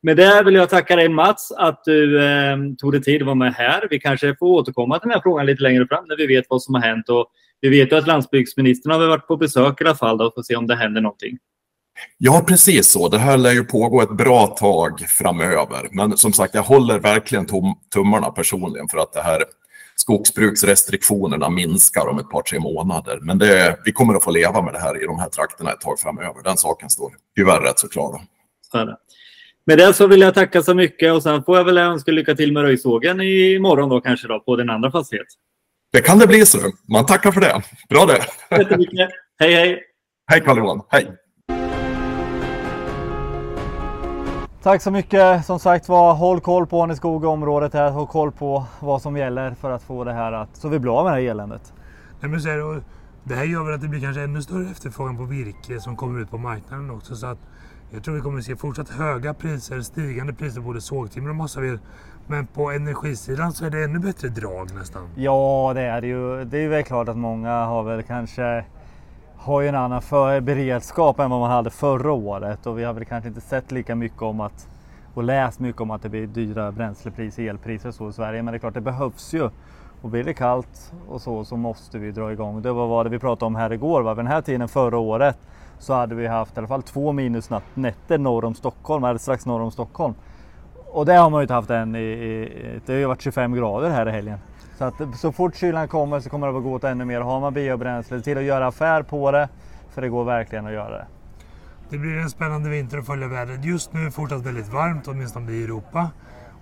Med 0.03 0.17
det 0.17 0.43
vill 0.45 0.55
jag 0.55 0.71
tacka 0.71 0.97
dig 0.97 1.09
Mats 1.09 1.53
att 1.53 1.85
du 1.85 2.25
eh, 2.25 2.57
tog 2.79 2.93
dig 2.93 3.03
tid 3.03 3.23
att 3.23 3.27
vara 3.27 3.35
med 3.35 3.55
här. 3.55 3.87
Vi 3.91 4.01
kanske 4.01 4.37
får 4.39 4.47
återkomma 4.47 4.99
till 4.99 5.09
den 5.09 5.15
här 5.15 5.23
frågan 5.23 5.47
lite 5.47 5.63
längre 5.63 5.87
fram 5.87 6.05
när 6.09 6.17
vi 6.17 6.27
vet 6.27 6.45
vad 6.49 6.63
som 6.63 6.75
har 6.75 6.83
hänt 6.83 7.09
och 7.09 7.27
vi 7.65 7.71
vet 7.71 7.93
ju 7.93 7.97
att 7.97 8.07
landsbygdsministern 8.07 8.93
har 8.93 9.09
varit 9.09 9.27
på 9.27 9.37
besök 9.37 9.81
i 9.81 9.85
alla 9.85 9.95
fall 9.95 10.21
och 10.21 10.35
får 10.35 10.43
se 10.43 10.57
om 10.57 10.67
det 10.67 10.77
händer 10.77 11.01
någonting. 11.01 11.39
Ja, 12.19 12.45
precis 12.49 12.89
så. 12.89 13.09
Det 13.09 13.19
här 13.19 13.37
lär 13.37 13.53
ju 13.53 13.65
pågå 13.65 14.03
ett 14.03 14.17
bra 14.17 14.47
tag 14.47 15.01
framöver. 15.01 15.89
Men 15.91 16.17
som 16.17 16.33
sagt, 16.33 16.55
jag 16.55 16.63
håller 16.63 16.99
verkligen 16.99 17.47
tum 17.47 17.75
tummarna 17.95 18.31
personligen 18.31 18.89
för 18.89 18.99
att 18.99 19.13
det 19.13 19.23
här 19.23 19.45
skogsbruksrestriktionerna 19.97 21.51
minskar 21.51 22.09
om 22.09 22.19
ett 22.19 22.31
par, 22.31 22.43
tre 22.43 22.61
månader. 22.61 23.19
Men 23.23 23.39
det, 23.39 23.79
vi 23.85 23.93
kommer 23.93 24.15
att 24.15 24.25
få 24.25 24.31
leva 24.31 24.63
med 24.63 24.75
det 24.75 24.81
här 24.81 25.03
i 25.03 25.07
de 25.07 25.19
här 25.19 25.29
trakterna 25.29 25.73
ett 25.73 25.81
tag 25.81 26.01
framöver. 26.01 26.43
Den 26.45 26.57
saken 26.57 26.91
står 26.91 27.13
tyvärr 27.37 27.61
rätt 27.61 27.79
så 27.79 27.89
klar. 27.89 28.21
Så 28.73 28.97
med 29.67 29.79
det 29.79 29.95
så 29.95 30.07
vill 30.07 30.21
jag 30.21 30.35
tacka 30.35 30.63
så 30.63 30.75
mycket 30.75 31.13
och 31.13 31.23
sen 31.23 31.45
får 31.45 31.57
jag 31.57 31.65
väl 31.65 31.79
önska 31.79 32.13
lycka 32.13 32.35
till 32.35 32.53
med 32.53 32.63
röjsågen 32.63 33.21
imorgon 33.21 33.89
då 33.89 34.01
kanske 34.01 34.29
då 34.29 34.41
på 34.41 34.57
din 34.57 34.71
andra 34.71 34.91
fastighet. 34.91 35.27
Det 35.95 36.03
kan 36.03 36.19
det 36.19 36.27
bli 36.27 36.47
så. 36.47 36.59
Man 36.89 37.07
tackar 37.07 37.33
för 37.33 37.41
det. 37.41 37.63
Bra 37.89 38.07
det. 38.07 38.21
Jättemycket. 38.59 39.11
Hej 39.39 39.55
hej. 39.55 39.83
Hej 40.31 40.41
Carl-Johan. 40.41 40.83
Hej. 40.89 41.13
Tack 44.63 44.83
så 44.83 44.91
mycket. 44.91 45.47
Som 45.47 45.59
sagt 45.59 45.89
var, 45.89 46.15
håll 46.15 46.41
koll 46.41 46.67
på 46.67 46.83
Arneskog 46.83 47.25
och 47.25 47.31
området 47.31 47.75
här. 47.75 47.91
Håll 47.91 48.07
koll 48.07 48.33
på 48.33 48.65
vad 48.81 49.03
som 49.03 49.17
gäller 49.17 49.55
för 49.55 49.71
att 49.71 49.83
få 49.83 50.05
det 50.05 50.13
här 50.13 50.33
att, 50.33 50.57
så 50.57 50.69
vi 50.69 50.79
blir 50.79 50.99
av 50.99 51.05
med 51.05 51.13
det 51.15 51.21
här 51.21 51.31
eländet. 51.31 51.73
Nej, 52.21 52.31
men 52.31 52.41
så 52.41 52.81
det, 53.25 53.35
här 53.35 53.45
gör 53.45 53.65
väl 53.65 53.75
att 53.75 53.81
det 53.81 53.89
blir 53.89 54.01
kanske 54.01 54.23
ännu 54.23 54.43
större 54.43 54.71
efterfrågan 54.71 55.17
på 55.17 55.25
virke 55.25 55.81
som 55.81 55.97
kommer 55.97 56.21
ut 56.21 56.31
på 56.31 56.39
marknaden 56.39 56.91
också. 56.91 57.17
Så 57.17 57.27
att 57.27 57.39
jag 57.91 58.05
tror 58.05 58.15
vi 58.15 58.21
kommer 58.21 58.39
att 58.39 58.45
se 58.45 58.57
fortsatt 58.57 58.89
höga 58.89 59.35
priser, 59.35 59.81
stigande 59.81 60.33
priser 60.33 60.61
på 60.61 60.67
både 60.67 60.81
sågtimmer 60.81 61.31
och 61.31 61.37
massaved. 61.37 61.79
Men 62.27 62.47
på 62.47 62.71
energisidan 62.71 63.53
så 63.53 63.65
är 63.65 63.71
det 63.71 63.85
ännu 63.85 63.99
bättre 63.99 64.29
drag 64.29 64.75
nästan. 64.75 65.09
Ja, 65.15 65.73
det 65.75 65.81
är 65.81 66.01
det 66.01 66.07
ju. 66.07 66.45
Det 66.45 66.59
är 66.59 66.69
väl 66.69 66.85
klart 66.85 67.09
att 67.09 67.17
många 67.17 67.65
har 67.65 67.83
väl 67.83 68.03
kanske 68.03 68.65
har 69.37 69.61
ju 69.61 69.69
en 69.69 69.75
annan 69.75 70.03
för 70.03 70.41
beredskap 70.41 71.21
än 71.21 71.31
vad 71.31 71.41
man 71.41 71.51
hade 71.51 71.71
förra 71.71 72.13
året 72.13 72.67
och 72.67 72.79
vi 72.79 72.85
har 72.85 72.93
väl 72.93 73.05
kanske 73.05 73.29
inte 73.29 73.41
sett 73.41 73.73
lika 73.73 73.95
mycket 73.95 74.23
om 74.23 74.41
att 74.41 74.69
och 75.15 75.23
läst 75.23 75.61
mycket 75.61 75.81
om 75.81 75.91
att 75.91 76.03
det 76.03 76.09
blir 76.09 76.27
dyra 76.27 76.73
bränslepriser, 76.73 77.43
elpriser 77.43 77.89
och 77.89 77.95
så 77.95 78.09
i 78.09 78.13
Sverige. 78.13 78.43
Men 78.43 78.53
det 78.53 78.57
är 78.57 78.59
klart, 78.59 78.75
det 78.75 78.81
behövs 78.81 79.35
ju. 79.35 79.51
Och 80.05 80.11
blir 80.11 80.25
det 80.25 80.35
kallt 80.35 80.93
och 81.09 81.21
så, 81.21 81.45
så 81.45 81.57
måste 81.57 81.99
vi 81.99 82.11
dra 82.11 82.33
igång. 82.33 82.63
Det 82.63 82.73
var 82.73 82.87
vad 82.87 83.09
vi 83.09 83.19
pratade 83.19 83.47
om 83.47 83.55
här 83.55 83.73
igår. 83.73 84.03
Va? 84.03 84.15
Vid 84.15 84.25
den 84.25 84.33
här 84.33 84.43
tiden 84.43 84.69
förra 84.69 84.99
året 84.99 85.39
så 85.79 85.95
hade 85.95 86.15
vi 86.15 86.27
haft 86.27 86.57
i 86.57 86.59
alla 86.59 86.69
fall 86.69 86.83
två 86.83 87.13
minusnätter 87.13 88.19
norr 88.19 88.45
om 88.45 88.55
Stockholm, 88.55 89.05
eller 89.05 89.19
strax 89.19 89.47
norr 89.47 89.61
om 89.61 89.71
Stockholm. 89.71 90.15
Och 90.93 91.07
det 91.07 91.15
har 91.15 91.31
man 91.31 91.41
ju 91.41 91.43
inte 91.43 91.55
haft 91.55 91.71
än. 91.71 91.97
I, 91.97 91.99
i, 91.99 92.81
det 92.87 92.93
har 92.93 93.01
ju 93.01 93.07
varit 93.07 93.23
25 93.23 93.55
grader 93.55 93.91
här 93.91 94.09
i 94.09 94.11
helgen. 94.11 94.39
Så 94.79 94.85
att 94.85 94.95
så 95.17 95.33
fort 95.33 95.55
kylan 95.57 95.89
kommer 95.89 96.21
så 96.21 96.31
kommer 96.31 96.47
det 96.47 96.57
att 96.57 96.63
gå 96.63 96.73
åt 96.73 96.85
ännu 96.85 97.05
mer. 97.05 97.21
Har 97.21 97.41
man 97.41 97.55
biobränsle 97.55 98.21
till 98.21 98.39
att 98.39 98.45
göra 98.45 98.67
affär 98.67 99.03
på 99.03 99.31
det, 99.31 99.49
för 99.91 100.03
det 100.03 100.09
går 100.09 100.25
verkligen 100.25 100.67
att 100.67 100.73
göra 100.73 100.91
det. 100.91 101.07
Det 101.91 101.99
blir 101.99 102.17
en 102.17 102.31
spännande 102.31 102.71
vinter 102.71 102.99
att 102.99 103.07
följa 103.07 103.29
vädret. 103.29 103.65
Just 103.65 103.93
nu 103.93 104.01
är 104.01 104.05
det 104.05 104.11
fortsatt 104.11 104.47
väldigt 104.47 104.73
varmt, 104.73 105.09
åtminstone 105.09 105.53
i 105.53 105.65
Europa. 105.65 106.11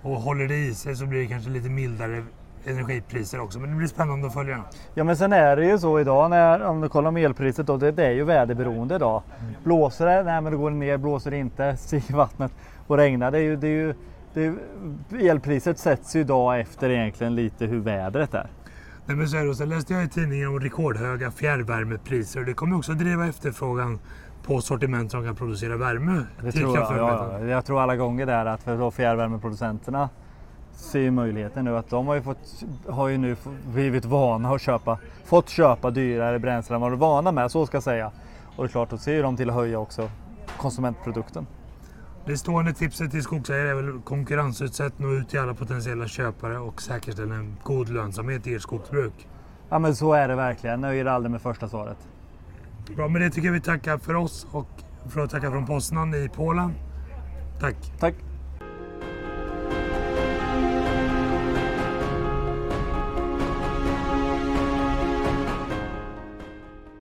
Och 0.03 0.17
håller 0.17 0.49
det 0.49 0.57
i 0.57 0.75
sig 0.75 0.97
så 0.97 1.07
blir 1.07 1.21
det 1.21 1.27
kanske 1.27 1.51
lite 1.51 1.69
mildare 1.69 2.23
energipriser 2.65 3.41
också. 3.41 3.59
Men 3.59 3.71
det 3.71 3.77
blir 3.77 3.89
spännande 3.89 4.27
att 4.27 4.35
följa. 4.35 4.65
Ja 4.95 5.05
men 5.05 5.17
sen 5.17 5.33
är 5.33 5.57
det 5.57 5.67
ju 5.67 5.79
så 5.79 6.01
idag 6.01 6.31
när, 6.31 6.63
om 6.63 6.81
du 6.81 6.89
kollar 6.89 7.09
om 7.09 7.17
elpriset 7.17 7.67
då, 7.67 7.77
det, 7.77 7.91
det 7.91 8.07
är 8.07 8.11
ju 8.11 8.25
väderberoende 8.25 8.95
idag. 8.95 9.23
Mm. 9.41 9.55
Blåser 9.65 10.07
det? 10.07 10.23
Nej 10.23 10.41
men 10.41 10.53
då 10.53 10.59
går 10.59 10.71
det 10.71 10.77
ner, 10.77 10.97
blåser 10.97 11.31
det 11.31 11.39
inte, 11.39 11.77
stiger 11.81 12.15
vattnet 12.15 12.53
och 12.87 12.97
regnar 12.97 13.31
det 13.31 13.39
är 13.39 13.43
ju, 13.43 13.57
det 13.57 13.67
är 13.67 13.71
ju 13.71 13.95
det, 14.35 15.29
elpriset 15.29 15.79
sätts 15.79 16.17
ju 16.17 16.21
idag 16.21 16.61
efter 16.61 16.91
egentligen 16.91 17.35
lite 17.35 17.67
hur 17.67 17.81
vädret 17.81 18.35
är. 18.35 18.47
Nej, 19.07 19.17
men 19.17 19.29
så 19.29 19.37
är 19.37 19.43
det. 19.43 19.49
Och 19.49 19.57
Sen 19.57 19.69
läste 19.69 19.95
jag 19.95 20.05
i 20.05 20.09
tidningen 20.09 20.49
om 20.49 20.61
rekordhöga 20.61 21.31
fjärrvärmepriser. 21.31 22.41
Det 22.41 22.55
kommer 22.55 22.77
också 22.77 22.93
driva 22.93 23.27
efterfrågan 23.27 23.99
på 24.43 24.61
sortiment 24.61 25.11
som 25.11 25.25
kan 25.25 25.37
producera 25.37 25.77
värme 25.77 26.25
Det 26.41 26.53
tror 26.53 26.77
jag, 26.77 26.97
ja, 26.97 27.41
jag 27.45 27.65
tror 27.65 27.81
alla 27.81 27.97
gånger 27.97 28.27
där 28.27 28.47
att 28.47 28.63
för 28.63 28.79
då 28.79 28.91
fjärrvärmeproducenterna 28.91 30.09
ser 30.75 31.01
ju 31.01 31.11
möjligheten 31.11 31.65
nu 31.65 31.77
att 31.77 31.91
de 31.91 32.07
har 32.07 32.15
ju, 32.15 32.23
fått, 32.23 32.65
har 32.89 33.09
ju 33.09 33.19
nu 33.19 33.37
blivit 33.73 34.05
vana 34.05 34.51
att 34.51 34.63
köpa, 34.63 34.99
fått 35.25 35.49
köpa 35.49 35.91
dyrare 35.91 36.39
bränsle 36.39 36.75
än 36.75 36.81
vad 36.81 36.91
de 36.91 36.95
är 36.95 36.99
vana 36.99 37.33
med, 37.33 37.51
så 37.51 37.67
ska 37.67 37.77
jag 37.77 37.83
säga. 37.83 38.11
Och 38.57 38.65
det 38.65 38.69
är 38.69 38.71
klart, 38.71 38.91
då 38.91 38.99
ser 38.99 39.13
ju 39.13 39.23
de 39.23 39.37
till 39.37 39.51
att 39.51 39.57
höja 39.57 39.79
också 39.79 40.11
konsumentprodukten. 40.57 41.47
Det 42.27 42.37
stående 42.37 42.73
tipset 42.73 43.11
till 43.11 43.23
skogsägare 43.23 43.69
är 43.69 43.75
väl 43.75 44.01
konkurrensutsätt, 44.05 44.99
nå 44.99 45.13
ut 45.13 45.29
till 45.29 45.41
alla 45.41 45.55
potentiella 45.55 46.07
köpare 46.07 46.59
och 46.59 46.83
säkerställa 46.83 47.35
en 47.35 47.57
god 47.63 47.89
lönsamhet 47.89 48.47
i 48.47 48.55
ert 48.55 48.63
skogsbruk. 48.63 49.29
Ja 49.69 49.79
men 49.79 49.97
så 49.97 50.13
är 50.13 50.29
det 50.29 50.35
verkligen, 50.35 50.81
nöjer 50.81 51.05
aldrig 51.05 51.31
med 51.31 51.43
första 51.43 51.69
svaret. 51.69 52.09
Bra, 52.97 53.09
med 53.09 53.23
det 53.23 53.31
tycker 53.31 53.49
jag 53.49 53.53
vi 53.53 53.61
tackar 53.61 53.99
för 53.99 54.15
oss 54.15 54.47
och 54.53 54.69
för 55.09 55.21
att 55.21 55.31
tacka 55.31 55.51
från 55.51 55.67
Poznan 55.67 56.15
i 56.15 56.29
Polen. 56.35 56.75
Tack! 57.61 57.77
Tack! 58.01 58.32